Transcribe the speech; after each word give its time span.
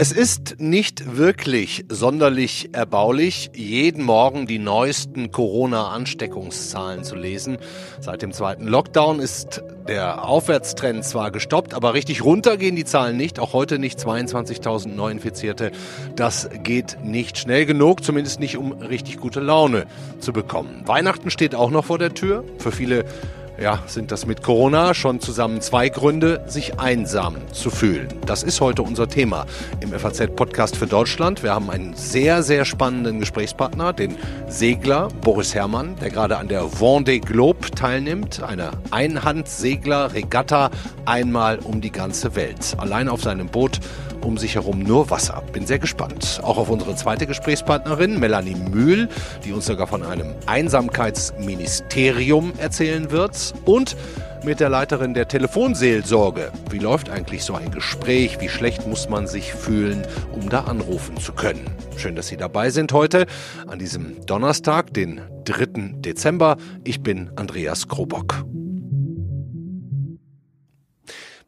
Es 0.00 0.12
ist 0.12 0.60
nicht 0.60 1.16
wirklich 1.16 1.84
sonderlich 1.88 2.68
erbaulich, 2.72 3.50
jeden 3.56 4.04
Morgen 4.04 4.46
die 4.46 4.60
neuesten 4.60 5.32
Corona-Ansteckungszahlen 5.32 7.02
zu 7.02 7.16
lesen. 7.16 7.58
Seit 7.98 8.22
dem 8.22 8.30
zweiten 8.30 8.68
Lockdown 8.68 9.18
ist 9.18 9.60
der 9.88 10.24
Aufwärtstrend 10.24 11.04
zwar 11.04 11.32
gestoppt, 11.32 11.74
aber 11.74 11.94
richtig 11.94 12.22
runter 12.22 12.56
gehen 12.56 12.76
die 12.76 12.84
Zahlen 12.84 13.16
nicht. 13.16 13.40
Auch 13.40 13.54
heute 13.54 13.80
nicht 13.80 13.98
22.000 13.98 14.94
Neuinfizierte. 14.94 15.72
Das 16.14 16.48
geht 16.62 16.98
nicht 17.02 17.36
schnell 17.36 17.66
genug, 17.66 18.04
zumindest 18.04 18.38
nicht, 18.38 18.56
um 18.56 18.70
richtig 18.74 19.18
gute 19.18 19.40
Laune 19.40 19.86
zu 20.20 20.32
bekommen. 20.32 20.84
Weihnachten 20.86 21.30
steht 21.30 21.56
auch 21.56 21.72
noch 21.72 21.86
vor 21.86 21.98
der 21.98 22.14
Tür. 22.14 22.44
Für 22.58 22.70
viele 22.70 23.04
ja, 23.60 23.82
sind 23.86 24.12
das 24.12 24.26
mit 24.26 24.42
Corona 24.42 24.94
schon 24.94 25.20
zusammen 25.20 25.60
zwei 25.60 25.88
Gründe, 25.88 26.44
sich 26.46 26.78
einsam 26.78 27.36
zu 27.52 27.70
fühlen. 27.70 28.08
Das 28.26 28.42
ist 28.42 28.60
heute 28.60 28.82
unser 28.82 29.08
Thema 29.08 29.46
im 29.80 29.92
FAZ-Podcast 29.92 30.76
für 30.76 30.86
Deutschland. 30.86 31.42
Wir 31.42 31.54
haben 31.54 31.70
einen 31.70 31.94
sehr, 31.94 32.42
sehr 32.42 32.64
spannenden 32.64 33.18
Gesprächspartner, 33.18 33.92
den 33.92 34.16
Segler 34.46 35.08
Boris 35.22 35.54
Herrmann, 35.54 35.96
der 35.96 36.10
gerade 36.10 36.38
an 36.38 36.48
der 36.48 36.62
Vendée 36.62 37.20
Globe 37.20 37.70
teilnimmt, 37.72 38.42
eine 38.42 38.70
Einhandsegler-Regatta 38.90 40.70
einmal 41.04 41.58
um 41.58 41.80
die 41.80 41.92
ganze 41.92 42.36
Welt. 42.36 42.76
Allein 42.78 43.08
auf 43.08 43.22
seinem 43.22 43.48
Boot 43.48 43.80
um 44.24 44.38
sich 44.38 44.54
herum 44.54 44.78
nur 44.80 45.10
Wasser. 45.10 45.42
Bin 45.52 45.66
sehr 45.66 45.78
gespannt. 45.78 46.40
Auch 46.42 46.56
auf 46.58 46.70
unsere 46.70 46.96
zweite 46.96 47.26
Gesprächspartnerin, 47.26 48.18
Melanie 48.18 48.54
Mühl, 48.54 49.10
die 49.44 49.52
uns 49.52 49.66
sogar 49.66 49.86
von 49.86 50.02
einem 50.02 50.34
Einsamkeitsministerium 50.46 52.54
erzählen 52.58 53.10
wird. 53.10 53.52
Und 53.64 53.96
mit 54.44 54.60
der 54.60 54.68
Leiterin 54.68 55.14
der 55.14 55.28
Telefonseelsorge. 55.28 56.52
Wie 56.70 56.78
läuft 56.78 57.10
eigentlich 57.10 57.44
so 57.44 57.54
ein 57.54 57.70
Gespräch? 57.70 58.40
Wie 58.40 58.48
schlecht 58.48 58.86
muss 58.86 59.08
man 59.08 59.26
sich 59.26 59.52
fühlen, 59.52 60.06
um 60.32 60.48
da 60.48 60.60
anrufen 60.60 61.16
zu 61.16 61.32
können? 61.32 61.66
Schön, 61.96 62.16
dass 62.16 62.28
Sie 62.28 62.36
dabei 62.36 62.70
sind 62.70 62.92
heute 62.92 63.26
an 63.66 63.78
diesem 63.78 64.24
Donnerstag, 64.26 64.92
den 64.94 65.20
3. 65.44 65.94
Dezember. 66.00 66.56
Ich 66.84 67.02
bin 67.02 67.30
Andreas 67.36 67.88
Krobock. 67.88 68.44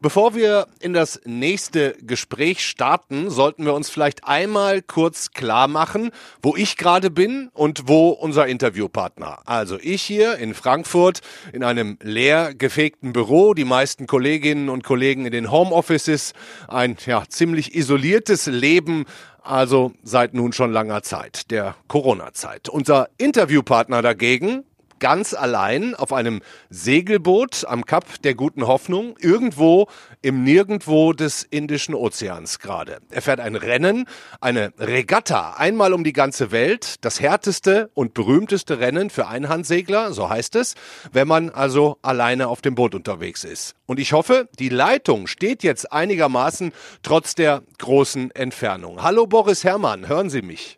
Bevor 0.02 0.34
wir 0.34 0.66
in 0.80 0.94
das 0.94 1.20
nächste 1.26 1.94
Gespräch 2.00 2.64
starten, 2.66 3.28
sollten 3.28 3.66
wir 3.66 3.74
uns 3.74 3.90
vielleicht 3.90 4.24
einmal 4.24 4.80
kurz 4.80 5.32
klar 5.32 5.68
machen, 5.68 6.10
wo 6.40 6.56
ich 6.56 6.78
gerade 6.78 7.10
bin 7.10 7.50
und 7.52 7.86
wo 7.86 8.08
unser 8.08 8.46
Interviewpartner. 8.46 9.40
Also 9.44 9.76
ich 9.78 10.00
hier 10.00 10.38
in 10.38 10.54
Frankfurt 10.54 11.20
in 11.52 11.62
einem 11.62 11.98
leer 12.00 12.54
gefegten 12.54 13.12
Büro, 13.12 13.52
die 13.52 13.66
meisten 13.66 14.06
Kolleginnen 14.06 14.70
und 14.70 14.84
Kollegen 14.84 15.26
in 15.26 15.32
den 15.32 15.50
Homeoffices, 15.50 16.32
ein 16.66 16.96
ja, 17.04 17.24
ziemlich 17.28 17.74
isoliertes 17.74 18.46
Leben, 18.46 19.04
also 19.42 19.92
seit 20.02 20.32
nun 20.32 20.54
schon 20.54 20.72
langer 20.72 21.02
Zeit, 21.02 21.50
der 21.50 21.74
Corona-Zeit. 21.88 22.70
Unser 22.70 23.10
Interviewpartner 23.18 24.00
dagegen, 24.00 24.64
ganz 25.00 25.34
allein 25.34 25.94
auf 25.96 26.12
einem 26.12 26.40
Segelboot 26.68 27.64
am 27.66 27.84
Kap 27.84 28.04
der 28.22 28.34
Guten 28.34 28.66
Hoffnung, 28.66 29.16
irgendwo 29.18 29.88
im 30.22 30.44
Nirgendwo 30.44 31.12
des 31.12 31.42
Indischen 31.42 31.94
Ozeans 31.94 32.60
gerade. 32.60 32.98
Er 33.10 33.22
fährt 33.22 33.40
ein 33.40 33.56
Rennen, 33.56 34.06
eine 34.40 34.72
Regatta, 34.78 35.54
einmal 35.56 35.92
um 35.92 36.04
die 36.04 36.12
ganze 36.12 36.52
Welt, 36.52 37.04
das 37.04 37.20
härteste 37.20 37.90
und 37.94 38.14
berühmteste 38.14 38.78
Rennen 38.78 39.10
für 39.10 39.26
Einhandsegler, 39.26 40.12
so 40.12 40.28
heißt 40.28 40.54
es, 40.56 40.74
wenn 41.12 41.26
man 41.26 41.50
also 41.50 41.96
alleine 42.02 42.48
auf 42.48 42.60
dem 42.60 42.74
Boot 42.74 42.94
unterwegs 42.94 43.42
ist. 43.42 43.74
Und 43.86 43.98
ich 43.98 44.12
hoffe, 44.12 44.48
die 44.58 44.68
Leitung 44.68 45.26
steht 45.26 45.62
jetzt 45.62 45.92
einigermaßen 45.92 46.72
trotz 47.02 47.34
der 47.34 47.62
großen 47.78 48.30
Entfernung. 48.32 49.02
Hallo 49.02 49.26
Boris 49.26 49.64
Herrmann, 49.64 50.06
hören 50.06 50.30
Sie 50.30 50.42
mich? 50.42 50.76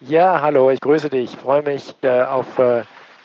Ja, 0.00 0.40
hallo, 0.40 0.70
ich 0.70 0.80
grüße 0.80 1.10
dich. 1.10 1.32
Ich 1.32 1.38
freue 1.38 1.62
mich 1.62 1.94
äh, 2.02 2.22
auf 2.22 2.58
äh, 2.58 2.82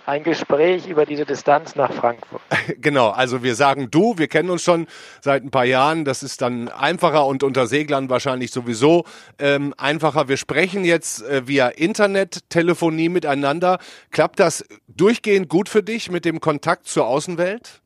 ein 0.07 0.23
Gespräch 0.23 0.87
über 0.87 1.05
diese 1.05 1.25
Distanz 1.25 1.75
nach 1.75 1.91
Frankfurt. 1.91 2.41
Genau, 2.79 3.09
also 3.09 3.43
wir 3.43 3.55
sagen 3.55 3.89
du, 3.91 4.17
wir 4.17 4.27
kennen 4.27 4.49
uns 4.49 4.61
schon 4.61 4.87
seit 5.21 5.43
ein 5.43 5.51
paar 5.51 5.65
Jahren, 5.65 6.05
das 6.05 6.21
ist 6.21 6.41
dann 6.41 6.69
einfacher 6.69 7.25
und 7.25 7.43
unter 7.43 7.65
Seglern 7.67 8.09
wahrscheinlich 8.09 8.51
sowieso 8.51 9.05
ähm, 9.39 9.73
einfacher. 9.77 10.27
Wir 10.27 10.37
sprechen 10.37 10.83
jetzt 10.83 11.23
äh, 11.23 11.47
via 11.47 11.67
Internettelefonie 11.67 13.09
miteinander. 13.09 13.79
Klappt 14.11 14.39
das 14.39 14.65
durchgehend 14.87 15.49
gut 15.49 15.69
für 15.69 15.83
dich 15.83 16.11
mit 16.11 16.25
dem 16.25 16.39
Kontakt 16.39 16.87
zur 16.87 17.07
Außenwelt? 17.07 17.81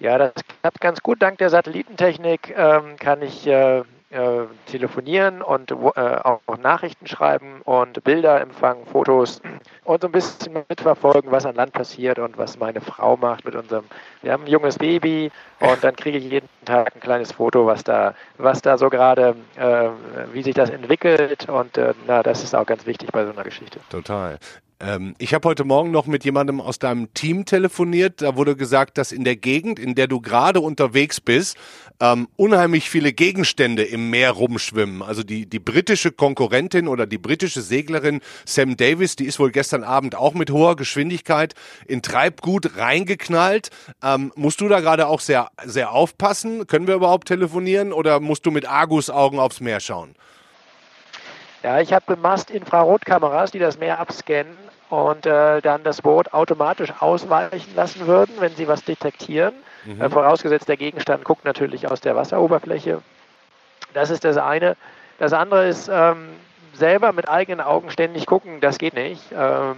Ja, 0.00 0.18
das 0.18 0.32
klappt 0.60 0.80
ganz 0.80 1.00
gut. 1.00 1.22
Dank 1.22 1.38
der 1.38 1.50
Satellitentechnik 1.50 2.54
ähm, 2.56 2.96
kann 2.98 3.22
ich 3.22 3.46
äh, 3.46 3.82
äh, 4.12 4.44
telefonieren 4.66 5.42
und 5.42 5.70
äh, 5.70 5.74
auch 5.74 6.58
Nachrichten 6.62 7.06
schreiben 7.06 7.62
und 7.64 8.04
Bilder 8.04 8.40
empfangen, 8.40 8.84
Fotos 8.86 9.40
und 9.84 10.02
so 10.02 10.08
ein 10.08 10.12
bisschen 10.12 10.64
mitverfolgen, 10.68 11.30
was 11.30 11.46
an 11.46 11.54
Land 11.54 11.72
passiert 11.72 12.18
und 12.18 12.36
was 12.38 12.58
meine 12.58 12.80
Frau 12.80 13.16
macht 13.16 13.44
mit 13.44 13.54
unserem. 13.54 13.84
Wir 14.22 14.32
haben 14.32 14.44
ein 14.44 14.50
junges 14.50 14.78
Baby 14.78 15.30
und 15.60 15.82
dann 15.82 15.96
kriege 15.96 16.18
ich 16.18 16.24
jeden 16.24 16.48
Tag 16.64 16.94
ein 16.94 17.00
kleines 17.00 17.32
Foto, 17.32 17.66
was 17.66 17.84
da, 17.84 18.14
was 18.38 18.62
da 18.62 18.78
so 18.78 18.90
gerade, 18.90 19.34
äh, 19.56 19.88
wie 20.32 20.42
sich 20.42 20.54
das 20.54 20.70
entwickelt 20.70 21.48
und 21.48 21.78
äh, 21.78 21.94
na, 22.06 22.22
das 22.22 22.42
ist 22.42 22.54
auch 22.54 22.66
ganz 22.66 22.86
wichtig 22.86 23.10
bei 23.12 23.24
so 23.24 23.32
einer 23.32 23.44
Geschichte. 23.44 23.80
Total. 23.90 24.38
Ähm, 24.82 25.14
ich 25.18 25.32
habe 25.32 25.48
heute 25.48 25.62
Morgen 25.62 25.92
noch 25.92 26.06
mit 26.06 26.24
jemandem 26.24 26.60
aus 26.60 26.80
deinem 26.80 27.14
Team 27.14 27.44
telefoniert. 27.44 28.20
Da 28.20 28.36
wurde 28.36 28.56
gesagt, 28.56 28.98
dass 28.98 29.12
in 29.12 29.22
der 29.22 29.36
Gegend, 29.36 29.78
in 29.78 29.94
der 29.94 30.08
du 30.08 30.20
gerade 30.20 30.60
unterwegs 30.60 31.20
bist, 31.20 31.56
ähm, 32.00 32.26
unheimlich 32.36 32.90
viele 32.90 33.12
Gegenstände 33.12 33.84
im 33.84 34.10
Meer 34.10 34.32
rumschwimmen. 34.32 35.02
Also 35.02 35.22
die, 35.22 35.46
die 35.46 35.60
britische 35.60 36.10
Konkurrentin 36.10 36.88
oder 36.88 37.06
die 37.06 37.18
britische 37.18 37.62
Seglerin 37.62 38.20
Sam 38.44 38.76
Davis, 38.76 39.14
die 39.14 39.26
ist 39.26 39.38
wohl 39.38 39.52
gestern 39.52 39.84
Abend 39.84 40.16
auch 40.16 40.34
mit 40.34 40.50
hoher 40.50 40.74
Geschwindigkeit 40.74 41.54
in 41.86 42.02
Treibgut 42.02 42.76
reingeknallt. 42.76 43.70
Ähm, 44.02 44.32
musst 44.34 44.60
du 44.60 44.68
da 44.68 44.80
gerade 44.80 45.06
auch 45.06 45.20
sehr, 45.20 45.48
sehr 45.64 45.92
aufpassen? 45.92 46.66
Können 46.66 46.88
wir 46.88 46.96
überhaupt 46.96 47.28
telefonieren 47.28 47.92
oder 47.92 48.18
musst 48.18 48.46
du 48.46 48.50
mit 48.50 48.68
Argusaugen 48.68 49.38
aufs 49.38 49.60
Meer 49.60 49.78
schauen? 49.78 50.16
Ja, 51.62 51.80
ich 51.80 51.92
habe 51.92 52.16
Mast 52.16 52.50
Infrarotkameras, 52.50 53.52
die 53.52 53.60
das 53.60 53.78
Meer 53.78 54.00
abscannen 54.00 54.56
und 54.92 55.24
äh, 55.24 55.62
dann 55.62 55.82
das 55.84 56.02
Boot 56.02 56.34
automatisch 56.34 56.92
ausweichen 56.98 57.74
lassen 57.74 58.06
würden, 58.06 58.34
wenn 58.40 58.54
sie 58.54 58.68
was 58.68 58.84
detektieren. 58.84 59.54
Mhm. 59.86 60.02
Äh, 60.02 60.10
vorausgesetzt, 60.10 60.68
der 60.68 60.76
Gegenstand 60.76 61.24
guckt 61.24 61.46
natürlich 61.46 61.90
aus 61.90 62.02
der 62.02 62.14
Wasseroberfläche. 62.14 63.00
Das 63.94 64.10
ist 64.10 64.22
das 64.22 64.36
eine. 64.36 64.76
Das 65.18 65.32
andere 65.32 65.66
ist, 65.66 65.88
ähm, 65.90 66.28
selber 66.74 67.12
mit 67.12 67.26
eigenen 67.26 67.62
Augen 67.62 67.90
ständig 67.90 68.26
gucken, 68.26 68.60
das 68.60 68.76
geht 68.76 68.92
nicht. 68.92 69.22
Ähm, 69.34 69.76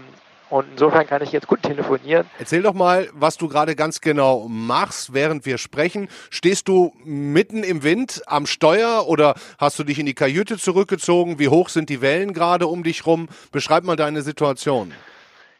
und 0.50 0.66
insofern 0.72 1.06
kann 1.06 1.22
ich 1.22 1.32
jetzt 1.32 1.46
gut 1.46 1.62
telefonieren. 1.62 2.28
Erzähl 2.38 2.62
doch 2.62 2.74
mal, 2.74 3.08
was 3.12 3.36
du 3.36 3.48
gerade 3.48 3.74
ganz 3.74 4.00
genau 4.00 4.46
machst, 4.48 5.14
während 5.14 5.46
wir 5.46 5.58
sprechen. 5.58 6.08
Stehst 6.30 6.68
du 6.68 6.92
mitten 7.04 7.62
im 7.62 7.82
Wind 7.82 8.22
am 8.26 8.46
Steuer 8.46 9.06
oder 9.08 9.34
hast 9.58 9.78
du 9.78 9.84
dich 9.84 9.98
in 9.98 10.06
die 10.06 10.14
Kajüte 10.14 10.58
zurückgezogen? 10.58 11.38
Wie 11.38 11.48
hoch 11.48 11.68
sind 11.68 11.88
die 11.88 12.00
Wellen 12.00 12.34
gerade 12.34 12.66
um 12.66 12.82
dich 12.82 13.06
rum? 13.06 13.28
Beschreib 13.52 13.84
mal 13.84 13.96
deine 13.96 14.22
Situation. 14.22 14.92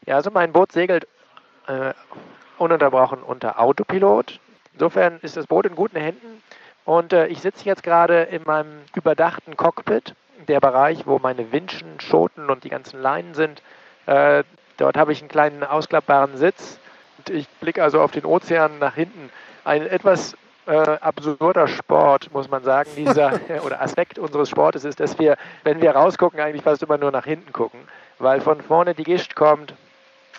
Ja, 0.06 0.17
also 0.17 0.31
mein 0.31 0.53
Boot 0.53 0.73
segelt 0.73 1.09
äh, 1.67 1.94
ununterbrochen 2.59 3.23
unter 3.23 3.61
Autopilot. 3.61 4.39
Insofern 4.75 5.19
ist 5.23 5.37
das 5.37 5.47
Boot 5.47 5.67
in 5.67 5.77
guten 5.77 5.99
Händen. 5.99 6.43
Und 6.84 7.12
äh, 7.12 7.27
ich 7.28 7.41
sitze 7.41 7.65
jetzt 7.65 7.83
gerade 7.83 8.23
in 8.25 8.43
meinem 8.44 8.83
überdachten 8.94 9.56
Cockpit, 9.56 10.15
der 10.49 10.61
Bereich, 10.61 11.06
wo 11.06 11.19
meine 11.19 11.53
Winschen, 11.53 12.00
Schoten 12.00 12.50
und 12.50 12.65
die 12.65 12.69
ganzen 12.69 13.00
Leinen 13.00 13.34
sind. 13.34 13.62
Äh, 14.06 14.44
Dort 14.77 14.97
habe 14.97 15.12
ich 15.12 15.21
einen 15.21 15.29
kleinen 15.29 15.62
ausklappbaren 15.62 16.37
Sitz 16.37 16.79
und 17.19 17.31
ich 17.31 17.49
blicke 17.61 17.83
also 17.83 18.01
auf 18.01 18.11
den 18.11 18.25
Ozean 18.25 18.79
nach 18.79 18.95
hinten. 18.95 19.31
Ein 19.65 19.87
etwas 19.87 20.37
äh, 20.67 20.73
absurder 20.73 21.69
Sport, 21.69 22.32
muss 22.32 22.50
man 22.50 22.65
sagen, 22.65 22.91
dieser 22.97 23.41
oder 23.65 23.81
Aspekt 23.81 24.19
unseres 24.19 24.49
Sportes 24.49 24.85
ist, 24.85 25.00
dass 25.00 25.19
wir, 25.19 25.37
wenn 25.62 25.81
wir 25.81 25.93
rausgucken, 25.93 26.41
eigentlich 26.41 26.62
fast 26.62 26.82
immer 26.82 26.99
nur 26.99 27.11
nach 27.11 27.25
hinten 27.25 27.53
gucken, 27.53 27.81
weil 28.19 28.41
von 28.41 28.61
vorne 28.61 28.94
die 28.94 29.05
Gischt 29.05 29.35
kommt 29.35 29.75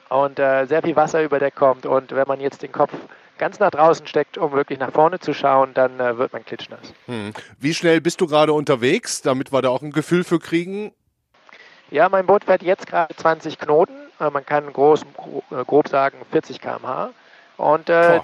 und 0.10 0.40
äh, 0.40 0.66
sehr 0.66 0.82
viel 0.82 0.96
Wasser 0.96 1.24
über 1.24 1.40
Deck 1.40 1.56
kommt 1.56 1.86
und 1.86 2.12
wenn 2.12 2.28
man 2.28 2.40
jetzt 2.40 2.62
den 2.62 2.72
Kopf 2.72 2.94
ganz 3.38 3.60
nach 3.60 3.72
draußen 3.72 4.08
steckt, 4.08 4.38
um 4.38 4.54
wirklich 4.54 4.80
nach 4.80 4.92
vorne 4.92 5.20
zu 5.20 5.34
schauen, 5.34 5.74
dann 5.74 6.00
äh, 6.00 6.18
wird 6.18 6.32
man 6.34 6.46
klitschnass. 6.46 6.94
Hm. 7.06 7.34
Wie 7.60 7.74
schnell 7.74 8.00
bist 8.00 8.22
du 8.22 8.28
gerade 8.28 8.54
unterwegs, 8.54 9.22
damit 9.22 9.52
wir 9.52 9.62
da 9.62 9.70
auch 9.70 9.82
ein 9.82 9.92
Gefühl 9.92 10.24
für 10.24 10.40
kriegen? 10.40 10.94
Ja, 11.92 12.10
mein 12.10 12.26
Boot 12.26 12.46
fährt 12.46 12.64
jetzt 12.64 12.88
gerade 12.88 13.16
20 13.16 13.60
Knoten 13.60 14.05
man 14.20 14.46
kann 14.46 14.72
groß, 14.72 15.02
äh, 15.52 15.64
grob 15.66 15.88
sagen 15.88 16.18
40 16.32 16.62
km/h. 16.62 17.12
Und 17.58 17.90
äh, 17.90 18.20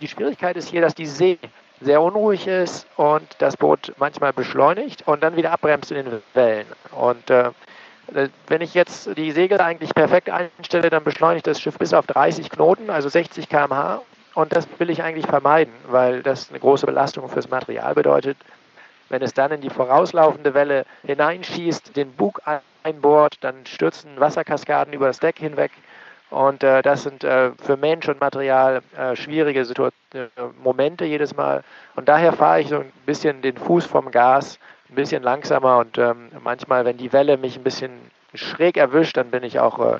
die 0.00 0.08
Schwierigkeit 0.08 0.56
ist 0.56 0.68
hier, 0.68 0.80
dass 0.80 0.94
die 0.94 1.06
See 1.06 1.38
sehr 1.80 2.00
unruhig 2.00 2.46
ist 2.46 2.86
und 2.96 3.26
das 3.38 3.56
Boot 3.56 3.92
manchmal 3.98 4.32
beschleunigt 4.32 5.06
und 5.06 5.22
dann 5.22 5.36
wieder 5.36 5.52
abbremst 5.52 5.90
in 5.90 6.04
den 6.04 6.22
Wellen. 6.34 6.66
Und 6.92 7.30
äh, 7.30 7.50
wenn 8.46 8.60
ich 8.60 8.74
jetzt 8.74 9.16
die 9.16 9.32
Segel 9.32 9.60
eigentlich 9.60 9.94
perfekt 9.94 10.28
einstelle, 10.30 10.90
dann 10.90 11.04
beschleunigt 11.04 11.46
das 11.46 11.60
Schiff 11.60 11.78
bis 11.78 11.94
auf 11.94 12.06
30 12.06 12.50
Knoten, 12.50 12.90
also 12.90 13.08
60 13.08 13.48
km/h. 13.48 14.02
und 14.34 14.54
das 14.54 14.68
will 14.78 14.90
ich 14.90 15.02
eigentlich 15.02 15.26
vermeiden, 15.26 15.72
weil 15.88 16.22
das 16.22 16.50
eine 16.50 16.60
große 16.60 16.86
Belastung 16.86 17.28
fürs 17.28 17.48
Material 17.48 17.94
bedeutet. 17.94 18.36
Wenn 19.08 19.22
es 19.22 19.34
dann 19.34 19.52
in 19.52 19.60
die 19.60 19.70
vorauslaufende 19.70 20.54
Welle 20.54 20.84
hineinschießt, 21.04 21.96
den 21.96 22.12
Bug 22.12 22.40
einbohrt, 22.82 23.38
dann 23.40 23.66
stürzen 23.66 24.18
Wasserkaskaden 24.18 24.92
über 24.92 25.06
das 25.06 25.20
Deck 25.20 25.38
hinweg. 25.38 25.70
Und 26.30 26.62
äh, 26.62 26.80
das 26.80 27.02
sind 27.02 27.24
äh, 27.24 27.50
für 27.62 27.76
Mensch 27.76 28.08
und 28.08 28.20
Material 28.20 28.82
äh, 28.96 29.14
schwierige 29.16 29.64
Situ 29.66 29.90
äh, 30.14 30.28
Momente 30.62 31.04
jedes 31.04 31.36
Mal. 31.36 31.62
Und 31.94 32.08
daher 32.08 32.32
fahre 32.32 32.60
ich 32.60 32.68
so 32.68 32.80
ein 32.80 32.92
bisschen 33.04 33.42
den 33.42 33.58
Fuß 33.58 33.84
vom 33.84 34.10
Gas, 34.10 34.58
ein 34.88 34.94
bisschen 34.94 35.22
langsamer. 35.22 35.78
Und 35.78 35.98
ähm, 35.98 36.30
manchmal, 36.42 36.86
wenn 36.86 36.96
die 36.96 37.12
Welle 37.12 37.36
mich 37.36 37.56
ein 37.56 37.62
bisschen 37.62 37.90
schräg 38.34 38.78
erwischt, 38.78 39.18
dann 39.18 39.30
bin 39.30 39.42
ich 39.42 39.60
auch 39.60 39.78
äh, 39.78 39.98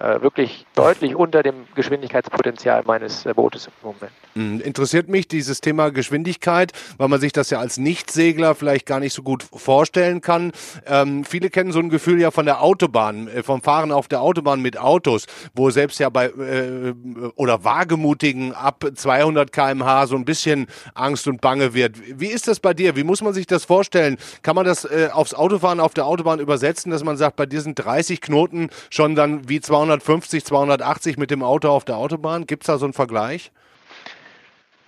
wirklich 0.00 0.66
deutlich 0.74 1.16
unter 1.16 1.42
dem 1.42 1.66
Geschwindigkeitspotenzial 1.74 2.82
meines 2.86 3.26
äh, 3.26 3.34
Bootes 3.34 3.66
im 3.66 3.72
Moment. 3.82 4.12
Hm, 4.34 4.60
interessiert 4.60 5.08
mich 5.08 5.26
dieses 5.26 5.60
Thema 5.60 5.90
Geschwindigkeit, 5.90 6.72
weil 6.96 7.08
man 7.08 7.20
sich 7.20 7.32
das 7.32 7.50
ja 7.50 7.58
als 7.58 7.78
Nichtsegler 7.78 8.54
vielleicht 8.54 8.86
gar 8.86 9.00
nicht 9.00 9.12
so 9.12 9.22
gut 9.22 9.42
vorstellen 9.42 10.20
kann. 10.20 10.52
Ähm, 10.86 11.24
viele 11.24 11.50
kennen 11.50 11.72
so 11.72 11.80
ein 11.80 11.88
Gefühl 11.88 12.20
ja 12.20 12.30
von 12.30 12.46
der 12.46 12.62
Autobahn, 12.62 13.28
äh, 13.28 13.42
vom 13.42 13.62
Fahren 13.62 13.90
auf 13.90 14.06
der 14.06 14.22
Autobahn 14.22 14.60
mit 14.60 14.78
Autos, 14.78 15.26
wo 15.54 15.70
selbst 15.70 15.98
ja 15.98 16.10
bei 16.10 16.26
äh, 16.26 16.94
oder 17.34 17.64
wagemutigen 17.64 18.52
ab 18.52 18.84
200 18.94 19.52
km/h 19.52 20.06
so 20.06 20.16
ein 20.16 20.24
bisschen 20.24 20.66
Angst 20.94 21.26
und 21.26 21.40
Bange 21.40 21.74
wird. 21.74 21.96
Wie 22.20 22.28
ist 22.28 22.46
das 22.46 22.60
bei 22.60 22.74
dir? 22.74 22.94
Wie 22.94 23.04
muss 23.04 23.22
man 23.22 23.34
sich 23.34 23.46
das 23.46 23.64
vorstellen? 23.64 24.16
Kann 24.42 24.54
man 24.54 24.64
das 24.64 24.84
äh, 24.84 25.08
aufs 25.12 25.34
Autofahren 25.34 25.80
auf 25.80 25.94
der 25.94 26.06
Autobahn 26.06 26.38
übersetzen, 26.38 26.92
dass 26.92 27.02
man 27.02 27.16
sagt, 27.16 27.36
bei 27.36 27.46
diesen 27.46 27.74
30 27.74 28.20
Knoten 28.20 28.70
schon 28.90 29.14
dann 29.14 29.48
wie 29.48 29.60
200 29.60 29.87
250, 29.88 30.44
280 30.44 31.16
mit 31.16 31.30
dem 31.30 31.42
Auto 31.42 31.70
auf 31.70 31.84
der 31.86 31.96
Autobahn? 31.96 32.46
Gibt 32.46 32.64
es 32.64 32.66
da 32.66 32.76
so 32.76 32.84
einen 32.84 32.92
Vergleich? 32.92 33.50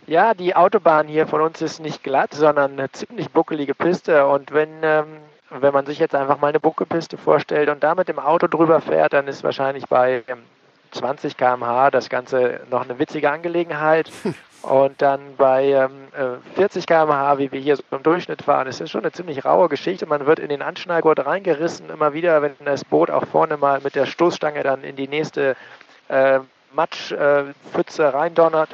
Ja, 0.06 0.34
die 0.34 0.54
Autobahn 0.54 1.08
hier 1.08 1.26
von 1.26 1.40
uns 1.40 1.62
ist 1.62 1.80
nicht 1.80 2.02
glatt, 2.02 2.34
sondern 2.34 2.72
eine 2.72 2.90
ziemlich 2.92 3.30
buckelige 3.30 3.74
Piste. 3.74 4.26
Und 4.26 4.52
wenn, 4.52 4.68
ähm, 4.82 5.06
wenn 5.48 5.72
man 5.72 5.86
sich 5.86 5.98
jetzt 5.98 6.14
einfach 6.14 6.38
mal 6.38 6.48
eine 6.48 6.60
Buckelpiste 6.60 7.16
vorstellt 7.16 7.70
und 7.70 7.82
da 7.82 7.94
mit 7.94 8.08
dem 8.08 8.18
Auto 8.18 8.46
drüber 8.46 8.80
fährt, 8.82 9.14
dann 9.14 9.26
ist 9.26 9.42
wahrscheinlich 9.42 9.86
bei 9.86 10.22
ähm, 10.28 10.40
20 10.90 11.36
km/h 11.36 11.90
das 11.90 12.08
Ganze 12.08 12.60
noch 12.70 12.82
eine 12.82 12.98
witzige 12.98 13.30
Angelegenheit. 13.30 14.10
Und 14.62 15.00
dann 15.00 15.36
bei 15.38 15.68
ähm, 15.68 16.08
40 16.54 16.82
äh, 16.82 16.86
km/h, 16.86 17.38
wie 17.38 17.50
wir 17.50 17.60
hier 17.60 17.76
so 17.76 17.82
im 17.92 18.02
Durchschnitt 18.02 18.42
fahren, 18.42 18.66
ist 18.66 18.78
das 18.80 18.90
schon 18.90 19.00
eine 19.00 19.12
ziemlich 19.12 19.44
raue 19.46 19.70
Geschichte. 19.70 20.04
Man 20.04 20.26
wird 20.26 20.38
in 20.38 20.50
den 20.50 20.60
Anschnallgurt 20.60 21.24
reingerissen, 21.24 21.88
immer 21.88 22.12
wieder, 22.12 22.42
wenn 22.42 22.52
das 22.66 22.84
Boot 22.84 23.10
auch 23.10 23.24
vorne 23.24 23.56
mal 23.56 23.80
mit 23.82 23.94
der 23.94 24.04
Stoßstange 24.04 24.62
dann 24.62 24.84
in 24.84 24.96
die 24.96 25.08
nächste 25.08 25.56
äh, 26.08 26.40
Matschpfütze 26.74 28.02
äh, 28.02 28.06
reindonnert. 28.08 28.68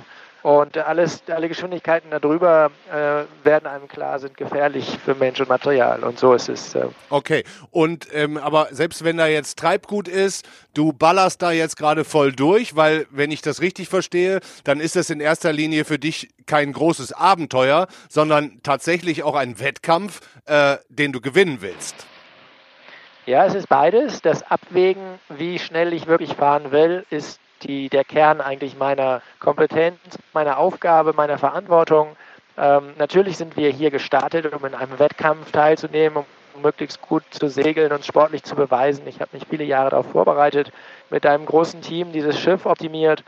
Und 0.46 0.78
alles, 0.78 1.24
alle 1.26 1.48
Geschwindigkeiten 1.48 2.08
darüber 2.08 2.70
äh, 2.88 3.24
werden 3.44 3.66
einem 3.66 3.88
klar, 3.88 4.20
sind 4.20 4.36
gefährlich 4.36 4.96
für 5.04 5.16
Mensch 5.16 5.40
und 5.40 5.48
Material. 5.48 6.04
Und 6.04 6.20
so 6.20 6.34
ist 6.34 6.48
es. 6.48 6.76
Äh. 6.76 6.86
Okay. 7.10 7.42
Und 7.72 8.06
ähm, 8.12 8.36
aber 8.36 8.68
selbst 8.70 9.02
wenn 9.02 9.16
da 9.16 9.26
jetzt 9.26 9.58
Treibgut 9.58 10.06
ist, 10.06 10.48
du 10.72 10.92
ballerst 10.92 11.42
da 11.42 11.50
jetzt 11.50 11.76
gerade 11.76 12.04
voll 12.04 12.30
durch, 12.30 12.76
weil 12.76 13.08
wenn 13.10 13.32
ich 13.32 13.42
das 13.42 13.60
richtig 13.60 13.88
verstehe, 13.88 14.38
dann 14.62 14.78
ist 14.78 14.94
das 14.94 15.10
in 15.10 15.18
erster 15.18 15.52
Linie 15.52 15.84
für 15.84 15.98
dich 15.98 16.28
kein 16.46 16.72
großes 16.72 17.12
Abenteuer, 17.12 17.88
sondern 18.08 18.60
tatsächlich 18.62 19.24
auch 19.24 19.34
ein 19.34 19.58
Wettkampf, 19.58 20.20
äh, 20.44 20.76
den 20.88 21.10
du 21.10 21.20
gewinnen 21.20 21.58
willst. 21.60 22.06
Ja, 23.24 23.46
es 23.46 23.56
ist 23.56 23.68
beides. 23.68 24.22
Das 24.22 24.48
Abwägen, 24.48 25.18
wie 25.28 25.58
schnell 25.58 25.92
ich 25.92 26.06
wirklich 26.06 26.34
fahren 26.34 26.70
will, 26.70 27.04
ist 27.10 27.40
die, 27.62 27.88
der 27.88 28.04
Kern 28.04 28.40
eigentlich 28.40 28.76
meiner 28.76 29.22
Kompetenz, 29.40 29.98
meiner 30.32 30.58
Aufgabe, 30.58 31.12
meiner 31.12 31.38
Verantwortung. 31.38 32.16
Ähm, 32.58 32.94
natürlich 32.98 33.36
sind 33.36 33.56
wir 33.56 33.70
hier 33.70 33.90
gestartet, 33.90 34.52
um 34.52 34.64
in 34.64 34.74
einem 34.74 34.98
Wettkampf 34.98 35.52
teilzunehmen, 35.52 36.24
um 36.54 36.62
möglichst 36.62 37.02
gut 37.02 37.22
zu 37.30 37.48
segeln 37.48 37.92
und 37.92 38.04
sportlich 38.04 38.42
zu 38.42 38.54
beweisen. 38.54 39.06
Ich 39.06 39.20
habe 39.20 39.30
mich 39.32 39.46
viele 39.48 39.64
Jahre 39.64 39.90
darauf 39.90 40.10
vorbereitet, 40.10 40.72
mit 41.10 41.26
einem 41.26 41.46
großen 41.46 41.82
Team 41.82 42.12
dieses 42.12 42.38
Schiff 42.38 42.66
optimiert 42.66 43.22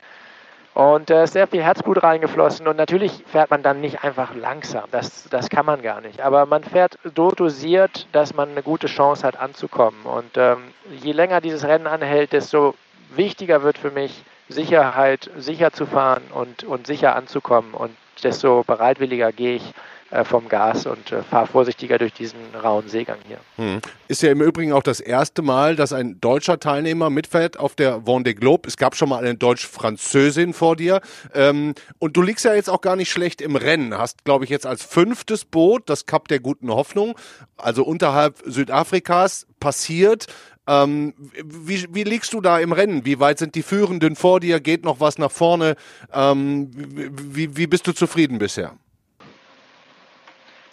und 0.79 1.11
äh, 1.11 1.27
sehr 1.27 1.49
viel 1.49 1.63
Herzblut 1.63 2.03
reingeflossen. 2.03 2.69
Und 2.69 2.77
natürlich 2.77 3.25
fährt 3.27 3.51
man 3.51 3.63
dann 3.63 3.81
nicht 3.81 4.05
einfach 4.05 4.35
langsam, 4.35 4.85
das, 4.93 5.29
das 5.29 5.51
kann 5.51 5.67
man 5.67 5.83
gar 5.83 6.01
nicht. 6.01 6.21
Aber 6.21 6.47
man 6.47 6.63
fährt 6.63 6.99
so 7.17 7.33
dosiert, 7.33 8.07
dass 8.13 8.33
man 8.33 8.51
eine 8.51 8.63
gute 8.63 8.87
Chance 8.87 9.27
hat 9.27 9.41
anzukommen. 9.41 10.01
Und 10.05 10.37
ähm, 10.37 10.59
je 11.03 11.13
länger 11.13 11.41
dieses 11.41 11.65
Rennen 11.65 11.87
anhält, 11.87 12.33
desto 12.33 12.75
wichtiger 13.15 13.63
wird 13.63 13.79
für 13.79 13.91
mich 13.91 14.23
Sicherheit, 14.49 15.31
sicher 15.37 15.73
zu 15.73 15.87
fahren 15.87 16.23
und, 16.33 16.65
und 16.65 16.87
sicher 16.87 17.15
anzukommen. 17.17 17.75
Und 17.75 17.93
desto 18.23 18.65
bereitwilliger 18.65 19.33
gehe 19.33 19.57
ich 19.57 19.75
äh, 20.11 20.25
vom 20.25 20.49
Gas 20.49 20.87
und 20.87 21.13
äh, 21.13 21.23
fahre 21.23 21.47
vorsichtiger 21.47 21.99
durch 21.99 22.15
diesen 22.15 22.41
rauen 22.55 22.89
Seegang 22.89 23.19
hier. 23.27 23.41
Hm. 23.57 23.81
Ist 24.09 24.23
ja 24.23 24.33
im 24.33 24.41
Übrigen 24.41 24.73
auch 24.73 24.83
das 24.83 25.01
erste 25.01 25.43
Mal, 25.43 25.77
dass 25.77 25.93
ein 25.93 26.19
deutscher 26.19 26.59
Teilnehmer 26.59 27.11
mitfährt 27.11 27.59
auf 27.59 27.75
der 27.75 27.99
Vendée 27.99 28.33
Globe. 28.33 28.67
Es 28.67 28.79
gab 28.79 28.97
schon 28.97 29.11
mal 29.11 29.19
eine 29.19 29.35
deutsch-französin 29.35 30.55
vor 30.55 30.77
dir. 30.77 31.03
Ähm, 31.35 31.75
und 31.99 32.17
du 32.17 32.23
liegst 32.23 32.47
ja 32.47 32.55
jetzt 32.55 32.71
auch 32.71 32.81
gar 32.81 32.97
nicht 32.97 33.11
schlecht 33.11 33.43
im 33.43 33.55
Rennen. 33.55 33.99
Hast, 33.99 34.25
glaube 34.25 34.45
ich, 34.45 34.51
jetzt 34.51 34.65
als 34.65 34.83
fünftes 34.83 35.45
Boot 35.45 35.83
das 35.91 36.07
Kap 36.07 36.27
der 36.29 36.41
guten 36.41 36.71
Hoffnung, 36.71 37.15
also 37.59 37.85
unterhalb 37.85 38.39
Südafrikas, 38.47 39.47
passiert. 39.61 40.27
Ähm, 40.69 41.15
wie, 41.43 41.87
wie 41.95 42.05
liegst 42.05 42.35
du 42.35 42.43
da 42.43 42.59
im 42.59 42.73
Rennen? 42.73 43.07
Wie 43.07 43.19
weit 43.19 43.39
sind 43.39 43.55
die 43.55 43.63
Führenden 43.63 44.17
vor 44.17 44.39
dir? 44.39 44.61
Geht 44.61 44.85
noch 44.85 45.01
was 45.01 45.17
nach 45.17 45.31
vorne? 45.31 45.77
Ähm, 46.13 46.69
wie, 46.75 47.57
wie 47.57 47.67
bist 47.67 47.87
du 47.87 47.93
zufrieden 47.93 48.39
bisher? 48.39 48.75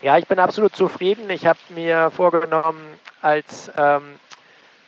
Ja, 0.01 0.17
ich 0.17 0.27
bin 0.27 0.37
absolut 0.37 0.75
zufrieden. 0.75 1.29
Ich 1.29 1.45
habe 1.45 1.59
mir 1.69 2.11
vorgenommen, 2.11 2.81
als 3.21 3.71
ähm, 3.77 4.03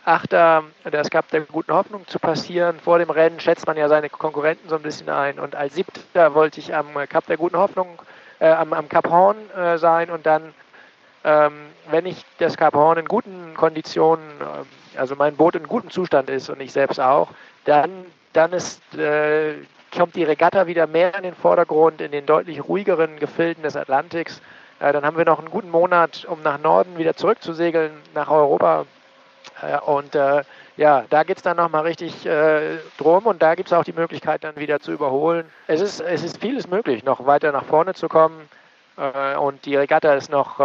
Achter 0.04 0.65
das 0.92 1.10
Cup 1.10 1.30
der 1.30 1.42
guten 1.42 1.71
Hoffnung 1.71 2.06
zu 2.07 2.19
passieren. 2.19 2.77
Vor 2.81 3.00
dem 3.00 3.10
Rennen 3.10 3.39
schätzt 3.39 3.65
man 3.65 3.77
ja 3.77 3.88
seine 3.88 4.10
Konkurrenten 4.10 4.68
so 4.68 4.75
ein 4.75 4.81
bisschen 4.81 5.10
ein. 5.10 5.39
Und 5.39 5.56
als 5.56 5.75
Siebter 5.75 6.33
wollte 6.33 6.60
ich 6.60 6.75
am 6.75 6.88
Cup 7.07 7.25
der 7.27 7.38
guten 7.38 7.57
Hoffnung, 7.57 8.01
äh, 8.39 8.50
am, 8.50 8.74
am 8.74 8.89
Cap 8.89 9.10
Horn 9.10 9.38
äh, 9.51 9.77
sein 9.77 10.10
und 10.10 10.25
dann 10.25 10.53
ähm, 11.27 11.53
wenn 11.92 12.06
ich 12.06 12.24
das 12.38 12.56
Cap 12.56 12.74
Horn 12.74 12.98
in 12.98 13.06
guten 13.06 13.53
Konditionen, 13.53 14.24
äh, 14.39 14.87
also 14.97 15.15
mein 15.15 15.35
Boot 15.35 15.55
in 15.55 15.67
gutem 15.67 15.89
Zustand 15.89 16.29
ist 16.29 16.49
und 16.49 16.61
ich 16.61 16.71
selbst 16.71 16.99
auch, 16.99 17.29
dann, 17.65 18.05
dann 18.33 18.53
ist, 18.53 18.81
äh, 18.95 19.55
kommt 19.95 20.15
die 20.15 20.23
Regatta 20.23 20.67
wieder 20.67 20.88
mehr 20.88 21.15
in 21.15 21.23
den 21.23 21.35
Vordergrund, 21.35 22.01
in 22.01 22.11
den 22.11 22.25
deutlich 22.25 22.63
ruhigeren 22.63 23.19
Gefilden 23.19 23.63
des 23.63 23.75
Atlantiks. 23.75 24.41
Äh, 24.79 24.93
dann 24.93 25.05
haben 25.05 25.17
wir 25.17 25.25
noch 25.25 25.39
einen 25.39 25.50
guten 25.50 25.69
Monat, 25.69 26.25
um 26.29 26.41
nach 26.41 26.60
Norden 26.60 26.98
wieder 26.98 27.15
zurückzusegeln, 27.15 27.91
nach 28.13 28.29
Europa. 28.29 28.86
Äh, 29.62 29.79
und 29.79 30.15
äh, 30.15 30.43
ja, 30.75 31.05
da 31.10 31.24
geht 31.24 31.38
es 31.38 31.43
dann 31.43 31.57
nochmal 31.57 31.83
richtig 31.83 32.25
äh, 32.25 32.77
drum 32.98 33.25
und 33.25 33.41
da 33.41 33.55
gibt 33.55 33.69
es 33.69 33.74
auch 33.74 33.83
die 33.83 33.93
Möglichkeit, 33.93 34.43
dann 34.43 34.55
wieder 34.57 34.79
zu 34.79 34.91
überholen. 34.91 35.45
Es 35.67 35.81
ist, 35.81 36.01
es 36.01 36.24
ist 36.24 36.39
vieles 36.39 36.67
möglich, 36.67 37.03
noch 37.03 37.25
weiter 37.25 37.51
nach 37.51 37.65
vorne 37.65 37.93
zu 37.93 38.07
kommen. 38.07 38.50
Äh, 38.98 39.36
und 39.38 39.65
die 39.65 39.75
Regatta 39.75 40.13
ist 40.13 40.29
noch, 40.29 40.60